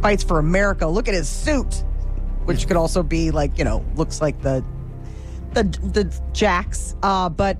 Fights 0.01 0.23
for 0.23 0.39
America. 0.39 0.87
Look 0.87 1.07
at 1.07 1.13
his 1.13 1.29
suit, 1.29 1.83
which 2.45 2.67
could 2.67 2.77
also 2.77 3.03
be 3.03 3.31
like 3.31 3.57
you 3.57 3.63
know 3.63 3.85
looks 3.95 4.21
like 4.21 4.41
the 4.41 4.63
the 5.53 5.63
the 5.63 6.21
Jacks. 6.33 6.95
Uh, 7.03 7.29
but 7.29 7.59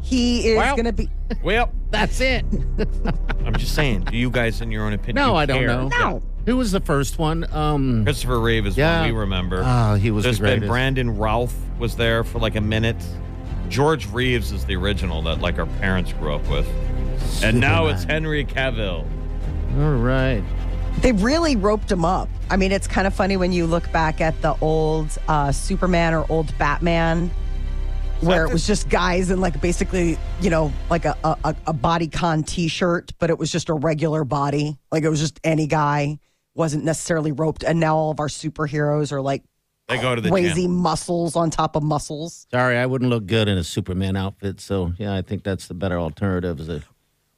he 0.00 0.48
is 0.48 0.56
Well- 0.56 0.74
going 0.76 0.86
to 0.86 0.92
be. 0.92 1.08
Well, 1.42 1.72
That's 1.90 2.20
it. 2.20 2.44
I'm 3.46 3.54
just 3.56 3.74
saying. 3.74 4.04
Do 4.04 4.16
you 4.18 4.28
guys, 4.30 4.60
in 4.60 4.70
your 4.70 4.84
own 4.84 4.92
opinion? 4.92 5.14
No, 5.26 5.34
I 5.34 5.46
don't 5.46 5.58
care? 5.58 5.66
know. 5.68 5.88
No. 5.88 6.22
Who 6.44 6.56
was 6.58 6.72
the 6.72 6.80
first 6.80 7.18
one? 7.18 7.50
Um, 7.54 8.04
Christopher 8.04 8.38
Reeve 8.40 8.66
is 8.66 8.76
Yeah. 8.76 9.00
one 9.00 9.12
we 9.12 9.16
remember. 9.18 9.62
oh, 9.64 9.94
he 9.94 10.10
was 10.10 10.24
There's 10.24 10.38
the 10.40 10.44
been. 10.58 10.66
Brandon 10.66 11.16
Routh 11.16 11.54
was 11.78 11.96
there 11.96 12.22
for 12.24 12.38
like 12.38 12.56
a 12.56 12.60
minute. 12.60 12.96
George 13.70 14.06
Reeves 14.10 14.52
is 14.52 14.66
the 14.66 14.76
original 14.76 15.22
that 15.22 15.40
like 15.40 15.58
our 15.58 15.64
parents 15.80 16.12
grew 16.14 16.34
up 16.34 16.46
with. 16.50 16.68
And 17.42 17.58
now 17.60 17.86
it's 17.86 18.04
Henry 18.04 18.44
Cavill. 18.44 19.06
All 19.78 19.94
right. 19.94 20.42
They 21.00 21.12
really 21.12 21.56
roped 21.56 21.90
him 21.90 22.04
up. 22.04 22.28
I 22.48 22.56
mean, 22.56 22.70
it's 22.70 22.86
kind 22.86 23.06
of 23.06 23.14
funny 23.14 23.36
when 23.36 23.50
you 23.52 23.66
look 23.66 23.90
back 23.92 24.20
at 24.20 24.40
the 24.42 24.54
old 24.60 25.16
uh, 25.26 25.50
Superman 25.50 26.14
or 26.14 26.24
old 26.28 26.56
Batman, 26.58 27.30
where 28.20 28.44
it 28.46 28.52
was 28.52 28.66
just 28.66 28.88
guys 28.88 29.30
in 29.32 29.40
like 29.40 29.60
basically, 29.60 30.16
you 30.40 30.50
know, 30.50 30.72
like 30.90 31.04
a, 31.04 31.16
a, 31.24 31.56
a 31.66 31.74
bodycon 31.74 32.46
T-shirt, 32.46 33.12
but 33.18 33.30
it 33.30 33.38
was 33.38 33.50
just 33.50 33.68
a 33.68 33.74
regular 33.74 34.22
body. 34.22 34.78
Like 34.92 35.02
it 35.02 35.08
was 35.08 35.18
just 35.18 35.40
any 35.42 35.66
guy, 35.66 36.18
wasn't 36.54 36.84
necessarily 36.84 37.32
roped. 37.32 37.64
And 37.64 37.80
now 37.80 37.96
all 37.96 38.10
of 38.12 38.20
our 38.20 38.28
superheroes 38.28 39.10
are 39.10 39.20
like 39.20 39.42
They 39.88 39.98
go 39.98 40.14
to 40.14 40.20
the 40.20 40.30
crazy 40.30 40.62
gym. 40.62 40.74
muscles 40.76 41.34
on 41.34 41.50
top 41.50 41.74
of 41.74 41.82
muscles. 41.82 42.46
Sorry, 42.52 42.76
I 42.76 42.86
wouldn't 42.86 43.10
look 43.10 43.26
good 43.26 43.48
in 43.48 43.58
a 43.58 43.64
Superman 43.64 44.14
outfit. 44.16 44.60
So 44.60 44.92
yeah, 44.98 45.14
I 45.16 45.22
think 45.22 45.42
that's 45.42 45.66
the 45.66 45.74
better 45.74 45.98
alternative. 45.98 46.60
Is 46.60 46.68
a 46.68 46.82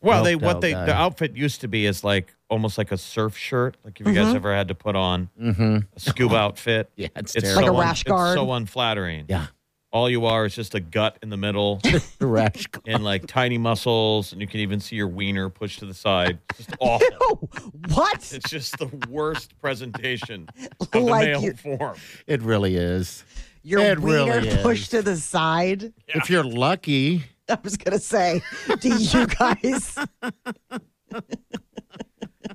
Well, 0.05 0.25
they 0.25 0.37
what 0.37 0.61
they 0.61 0.73
guy. 0.73 0.87
the 0.87 0.95
outfit 0.95 1.37
used 1.37 1.63
to 1.63 1.69
be 1.69 1.87
is 1.87 2.05
like 2.05 2.35
almost 2.51 2.79
like 2.79 2.93
a 2.93 2.99
surf 2.99 3.37
shirt. 3.37 3.77
Like 3.85 4.01
if 4.01 4.07
you 4.07 4.13
guys 4.13 4.29
mm-hmm. 4.29 4.37
ever 4.37 4.55
had 4.55 4.69
to 4.69 4.75
put 4.75 4.97
on 4.97 5.31
mm-hmm. 5.41 5.79
a 5.95 6.01
scuba 6.01 6.37
outfit, 6.37 6.91
Yeah, 6.97 7.09
it's 7.17 7.35
it's 7.35 7.45
terrible. 7.53 7.55
Like 7.55 7.65
a 7.65 7.67
so 7.67 7.75
un- 7.75 7.89
rash 7.89 8.05
guard. 8.05 8.39
It's 8.39 8.47
so 8.47 8.53
unflattering. 8.53 9.27
yeah, 9.29 9.47
All 9.93 10.11
you 10.11 10.27
are 10.27 10.45
is 10.45 10.55
just 10.55 10.75
a 10.75 10.81
gut 10.81 11.19
in 11.23 11.31
the 11.31 11.37
middle 11.37 11.81
rash. 12.21 12.67
and 12.87 13.03
like 13.03 13.27
tiny 13.27 13.59
muscles, 13.59 14.33
and 14.33 14.41
you 14.41 14.47
can 14.47 14.61
even 14.61 14.81
see 14.81 14.97
your 14.97 15.09
wiener 15.09 15.49
pushed 15.49 15.79
to 15.81 15.87
the 15.87 15.95
side. 15.95 16.39
It's 16.51 16.67
just 16.67 16.77
awful. 16.81 17.09
Oh, 17.21 17.49
what? 17.93 18.33
It's 18.33 18.51
just 18.51 18.79
the 18.79 18.91
worst 19.09 19.59
presentation 19.61 20.49
of 20.81 20.91
the 20.91 21.01
male 21.01 21.43
you- 21.43 21.55
form. 21.55 21.97
It 22.27 22.43
really 22.43 22.77
is. 22.77 23.25
Your 23.67 23.81
It 23.81 23.99
wiener 23.99 24.41
really 24.41 24.63
pushed 24.63 24.91
to 24.91 25.01
the 25.01 25.17
side. 25.17 25.95
If 26.09 26.29
you're 26.29 26.45
lucky, 26.45 27.25
I 27.49 27.59
was 27.63 27.77
gonna 27.77 27.99
say, 27.99 28.43
do 28.81 28.89
you 28.97 29.27
guys? 29.27 29.99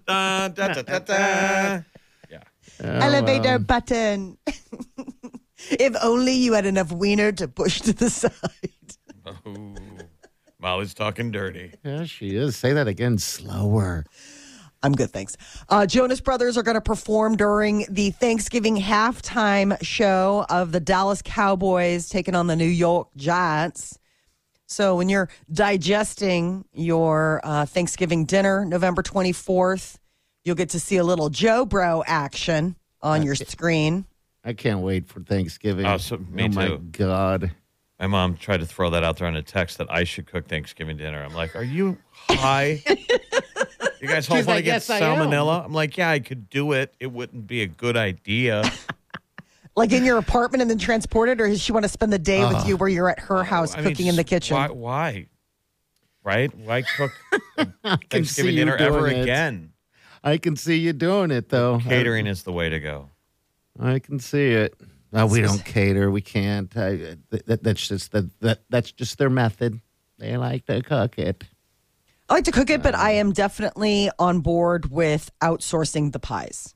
Da, 0.05 0.47
da, 0.47 0.67
da, 0.73 0.81
da, 0.81 0.99
da. 0.99 1.81
elevator 2.81 3.59
button. 3.59 4.37
if 5.71 5.95
only 6.01 6.33
you 6.33 6.53
had 6.53 6.65
enough 6.65 6.91
wiener 6.91 7.31
to 7.33 7.47
push 7.47 7.81
to 7.81 7.93
the 7.93 8.09
side. 8.09 8.31
Ooh, 9.45 9.75
Molly's 10.59 10.93
talking 10.93 11.31
dirty. 11.31 11.73
yeah, 11.83 12.05
she 12.05 12.35
is. 12.35 12.55
Say 12.55 12.73
that 12.73 12.87
again, 12.87 13.17
slower. 13.19 14.05
I'm 14.81 14.93
good, 14.93 15.11
thanks. 15.11 15.35
Uh, 15.67 15.85
Jonas 15.85 16.21
Brothers 16.21 16.57
are 16.57 16.63
going 16.63 16.75
to 16.75 16.81
perform 16.81 17.35
during 17.35 17.85
the 17.89 18.11
Thanksgiving 18.11 18.77
halftime 18.77 19.77
show 19.83 20.45
of 20.49 20.71
the 20.71 20.79
Dallas 20.79 21.21
Cowboys 21.21 22.07
taking 22.07 22.33
on 22.33 22.47
the 22.47 22.55
New 22.55 22.65
York 22.65 23.09
Giants. 23.17 23.98
So 24.69 24.95
when 24.95 25.09
you're 25.09 25.29
digesting 25.51 26.63
your 26.73 27.41
uh, 27.43 27.65
Thanksgiving 27.65 28.25
dinner, 28.25 28.63
November 28.65 29.01
24th, 29.01 29.97
you'll 30.45 30.55
get 30.55 30.69
to 30.69 30.79
see 30.79 30.97
a 30.97 31.03
little 31.03 31.29
Joe 31.29 31.65
Bro 31.65 32.03
action 32.05 32.75
on 33.01 33.23
your 33.23 33.33
screen. 33.33 34.05
I 34.43 34.53
can't 34.53 34.81
wait 34.81 35.07
for 35.07 35.21
Thanksgiving. 35.21 35.87
Oh, 35.87 35.97
so- 35.97 36.17
me 36.17 36.43
oh 36.43 36.47
my 36.49 36.67
too. 36.67 36.77
god. 36.91 37.51
My 37.99 38.07
mom 38.07 38.37
tried 38.37 38.61
to 38.61 38.65
throw 38.65 38.91
that 38.91 39.03
out 39.03 39.17
there 39.17 39.27
on 39.27 39.35
a 39.35 39.41
text 39.41 39.79
that 39.79 39.91
I 39.91 40.05
should 40.05 40.25
cook 40.27 40.47
Thanksgiving 40.47 40.95
dinner. 40.95 41.21
I'm 41.21 41.33
like, 41.33 41.53
are 41.55 41.63
you 41.63 41.97
high? 42.11 42.81
you 42.87 44.07
guys 44.07 44.29
all 44.29 44.37
She's 44.37 44.45
want 44.45 44.47
like, 44.47 44.63
get 44.63 44.75
"Yes, 44.75 44.89
I 44.89 45.01
salmonella? 45.01 45.65
I'm 45.65 45.73
like, 45.73 45.97
yeah, 45.97 46.09
I 46.11 46.19
could 46.19 46.49
do 46.49 46.71
it. 46.71 46.93
It 47.01 47.11
wouldn't 47.11 47.45
be 47.47 47.61
a 47.63 47.67
good 47.67 47.97
idea. 47.97 48.71
Like 49.79 49.93
in 49.93 50.03
your 50.03 50.17
apartment 50.17 50.61
and 50.61 50.69
then 50.69 50.77
transported, 50.77 51.39
or 51.39 51.47
does 51.47 51.61
she 51.61 51.71
want 51.71 51.85
to 51.85 51.89
spend 51.89 52.11
the 52.11 52.19
day 52.19 52.45
with 52.45 52.67
you 52.67 52.75
where 52.75 52.89
you're 52.89 53.09
at 53.09 53.19
her 53.19 53.45
house 53.45 53.73
I 53.73 53.77
mean, 53.77 53.89
cooking 53.89 54.07
in 54.07 54.17
the 54.17 54.25
kitchen? 54.25 54.57
Why? 54.57 54.67
why? 54.67 55.27
Right? 56.21 56.53
Why 56.53 56.81
cook 56.81 57.11
I 57.57 57.65
can 57.95 57.97
Thanksgiving 58.09 58.25
see 58.25 58.41
you 58.49 58.65
dinner 58.65 58.75
ever 58.75 59.07
it. 59.07 59.21
again? 59.21 59.71
I 60.21 60.37
can 60.37 60.57
see 60.57 60.75
you 60.75 60.91
doing 60.91 61.31
it 61.31 61.47
though. 61.47 61.79
Catering 61.79 62.27
is 62.27 62.43
the 62.43 62.51
way 62.51 62.67
to 62.67 62.81
go. 62.81 63.09
I 63.79 63.99
can 63.99 64.19
see 64.19 64.49
it. 64.49 64.75
No, 65.13 65.25
we 65.25 65.39
don't 65.39 65.63
cater. 65.65 66.11
We 66.11 66.19
can't. 66.19 66.75
I, 66.75 67.15
that, 67.29 67.63
that's 67.63 67.87
just 67.87 68.11
that, 68.11 68.37
that. 68.41 68.59
That's 68.69 68.91
just 68.91 69.17
their 69.17 69.29
method. 69.29 69.79
They 70.17 70.35
like 70.35 70.65
to 70.65 70.81
cook 70.81 71.17
it. 71.17 71.45
I 72.27 72.33
like 72.33 72.43
to 72.43 72.51
cook 72.51 72.69
it, 72.69 72.83
but 72.83 72.95
I 72.95 73.11
am 73.11 73.31
definitely 73.31 74.11
on 74.19 74.41
board 74.41 74.91
with 74.91 75.31
outsourcing 75.41 76.11
the 76.11 76.19
pies. 76.19 76.75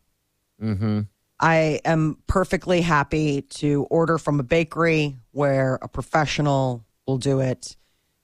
Mm-hmm. 0.62 1.02
I 1.44 1.82
am 1.84 2.20
perfectly 2.26 2.80
happy 2.80 3.42
to 3.42 3.86
order 3.90 4.18
from 4.18 4.40
a 4.40 4.44
bakery 4.44 5.18
where 5.32 5.78
a 5.82 5.90
professional 5.90 6.86
will 7.06 7.18
do 7.18 7.42
it 7.42 7.76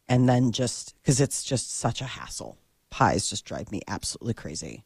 and 0.08 0.30
then 0.30 0.54
just 0.54 0.96
because 1.02 1.20
it's 1.20 1.44
just 1.44 1.80
such 1.80 2.00
a 2.00 2.06
hassle. 2.06 2.58
Pies 2.90 3.30
just 3.30 3.44
drive 3.44 3.74
me 3.74 3.82
absolutely 3.90 4.36
crazy. 4.36 4.86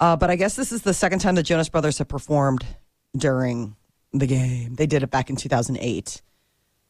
Uh, 0.00 0.16
but 0.16 0.30
I 0.30 0.36
guess 0.36 0.56
this 0.56 0.72
is 0.72 0.80
the 0.80 0.94
second 0.94 1.18
time 1.18 1.34
the 1.34 1.42
Jonas 1.42 1.68
Brothers 1.68 1.98
have 1.98 2.08
performed 2.08 2.64
during 3.14 3.76
the 4.14 4.26
game. 4.26 4.76
They 4.76 4.86
did 4.86 5.02
it 5.02 5.10
back 5.10 5.28
in 5.28 5.36
2008. 5.36 6.22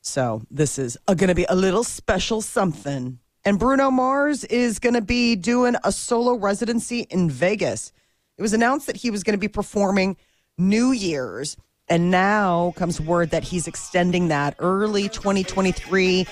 So 0.01 0.43
this 0.49 0.79
is 0.79 0.97
going 1.09 1.27
to 1.27 1.35
be 1.35 1.47
a 1.49 1.57
little 1.57 1.83
special 1.83 2.41
something. 2.41 3.19
And 3.45 3.59
Bruno 3.59 3.91
Mars 3.91 4.45
is 4.45 4.79
going 4.79 4.95
to 4.95 5.03
be 5.03 5.35
doing 5.35 5.75
a 5.83 5.91
solo 5.91 6.35
residency 6.35 7.01
in 7.11 7.31
Vegas. 7.31 7.93
It 8.37 8.43
was 8.43 8.53
announced 8.53 8.87
that 8.87 8.99
he 8.99 9.11
was 9.11 9.25
going 9.25 9.35
to 9.35 9.41
be 9.41 9.49
performing 9.49 10.17
New 10.59 10.93
Year's. 10.93 11.57
And 11.91 12.11
now 12.11 12.75
comes 12.77 13.01
word 13.01 13.31
that 13.31 13.45
he's 13.45 13.67
extending 13.67 14.29
that 14.29 14.55
early 14.59 15.09
2023, 15.09 16.27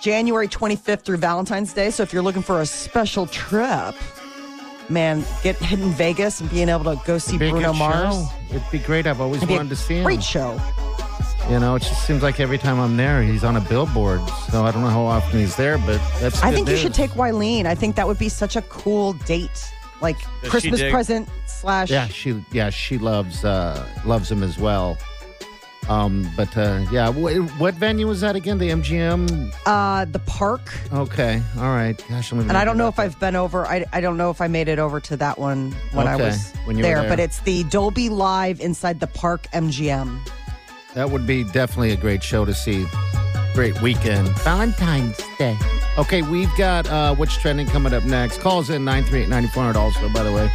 January 0.00 0.46
25th 0.46 1.02
through 1.02 1.16
Valentine's 1.16 1.72
Day. 1.72 1.90
So 1.90 2.04
if 2.04 2.12
you're 2.12 2.22
looking 2.22 2.42
for 2.42 2.60
a 2.60 2.66
special 2.66 3.26
trip, 3.26 3.96
man, 4.88 5.24
get 5.42 5.56
hidden 5.56 5.90
Vegas 5.90 6.40
and 6.40 6.48
being 6.50 6.68
able 6.68 6.84
to 6.84 7.00
go 7.04 7.18
see 7.18 7.36
Bruno 7.36 7.72
Mars. 7.72 8.14
show. 8.14 8.28
It'd 8.50 8.70
be 8.70 8.78
great. 8.78 9.08
I've 9.08 9.20
always 9.20 9.38
It'd 9.38 9.48
be 9.48 9.54
a 9.54 9.56
wanted 9.56 9.70
to 9.70 9.76
see 9.76 9.96
him. 9.96 10.04
Great 10.04 10.22
show. 10.22 10.60
You 11.50 11.58
know, 11.58 11.74
it 11.74 11.80
just 11.82 12.06
seems 12.06 12.22
like 12.22 12.38
every 12.38 12.58
time 12.58 12.78
I'm 12.78 12.96
there, 12.96 13.24
he's 13.24 13.42
on 13.42 13.56
a 13.56 13.60
billboard. 13.60 14.20
So 14.52 14.64
I 14.64 14.70
don't 14.70 14.82
know 14.82 14.88
how 14.88 15.02
often 15.02 15.40
he's 15.40 15.56
there, 15.56 15.78
but 15.78 16.00
that's. 16.20 16.40
I 16.44 16.52
think 16.52 16.68
you 16.68 16.76
should 16.76 16.94
take 16.94 17.10
Wileen. 17.12 17.66
I 17.66 17.74
think 17.74 17.96
that 17.96 18.06
would 18.06 18.18
be 18.18 18.28
such 18.28 18.54
a 18.54 18.62
cool 18.62 19.14
date, 19.14 19.72
like 20.02 20.18
she 20.42 20.48
Christmas 20.50 20.80
dig- 20.80 20.92
present 20.92 21.28
slash. 21.46 21.88
Yeah, 21.90 22.06
she. 22.08 22.44
Yeah, 22.52 22.68
she 22.70 22.98
loves 22.98 23.44
uh 23.44 23.86
loves 24.04 24.30
him 24.30 24.42
as 24.42 24.58
well. 24.58 24.98
Um, 25.88 26.30
but 26.36 26.56
uh, 26.56 26.84
yeah, 26.92 27.10
wh- 27.12 27.60
what 27.60 27.74
venue 27.74 28.06
was 28.06 28.20
that 28.20 28.36
again? 28.36 28.58
The 28.58 28.70
MGM. 28.70 29.52
Uh, 29.66 30.04
the 30.04 30.20
park. 30.20 30.72
Okay, 30.92 31.42
all 31.56 31.62
right. 31.64 32.00
Gosh, 32.08 32.30
I'm 32.30 32.38
And 32.38 32.52
I 32.52 32.64
don't 32.64 32.78
know 32.78 32.86
if 32.86 33.00
I've 33.00 33.18
been 33.18 33.34
over. 33.34 33.66
I, 33.66 33.84
I 33.92 34.00
don't 34.00 34.16
know 34.16 34.30
if 34.30 34.40
I 34.40 34.46
made 34.46 34.68
it 34.68 34.78
over 34.78 35.00
to 35.00 35.16
that 35.16 35.38
one 35.40 35.72
when 35.92 36.06
I 36.06 36.14
Okay, 36.14 36.26
was 36.26 36.52
when 36.66 36.76
you 36.78 36.82
were 36.84 36.88
there, 36.88 37.00
there. 37.00 37.08
But 37.08 37.18
it's 37.18 37.40
the 37.40 37.64
Dolby 37.64 38.10
Live 38.10 38.60
inside 38.60 39.00
the 39.00 39.08
Park 39.08 39.48
MGM. 39.52 40.20
That 40.94 41.10
would 41.10 41.26
be 41.26 41.42
definitely 41.42 41.90
a 41.90 41.96
great 41.96 42.22
show 42.22 42.44
to 42.44 42.54
see. 42.54 42.86
Great 43.54 43.80
weekend. 43.82 44.28
Valentine's 44.44 45.18
Day. 45.36 45.56
Okay, 45.98 46.22
we've 46.22 46.54
got 46.56 46.88
uh, 46.88 47.14
what's 47.14 47.36
trending 47.36 47.66
coming 47.66 47.92
up 47.92 48.04
next. 48.04 48.40
Calls 48.40 48.70
in 48.70 48.82
938-9400 48.84 49.74
also, 49.76 50.08
by 50.08 50.22
the 50.22 50.32
way. 50.32 50.48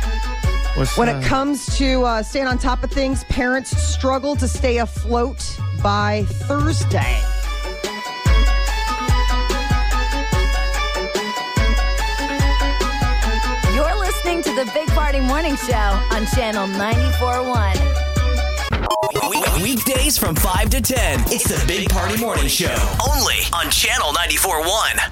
What's, 0.75 0.97
When 0.97 1.09
uh, 1.09 1.19
it 1.19 1.23
comes 1.23 1.77
to 1.77 2.03
uh, 2.03 2.23
staying 2.23 2.47
on 2.47 2.57
top 2.57 2.83
of 2.83 2.91
things, 2.91 3.23
parents 3.25 3.75
struggle 3.77 4.35
to 4.35 4.47
stay 4.47 4.77
afloat 4.77 5.59
by 5.83 6.23
Thursday. 6.27 7.21
You're 13.73 13.95
listening 13.99 14.41
to 14.43 14.53
the 14.55 14.69
Big 14.73 14.87
Party 14.89 15.19
Morning 15.19 15.55
Show 15.55 15.75
on 16.11 16.25
Channel 16.27 16.67
94.1. 16.67 19.29
We- 19.29 19.43
Weekdays 19.63 20.17
from 20.17 20.35
5 20.35 20.69
to 20.71 20.81
10. 20.81 21.19
It's 21.27 21.43
the 21.45 21.63
Big 21.67 21.89
Party 21.89 22.17
Morning 22.19 22.47
Show. 22.47 22.73
Only 23.07 23.35
on 23.53 23.69
Channel 23.69 24.11
94.1. 24.13 25.11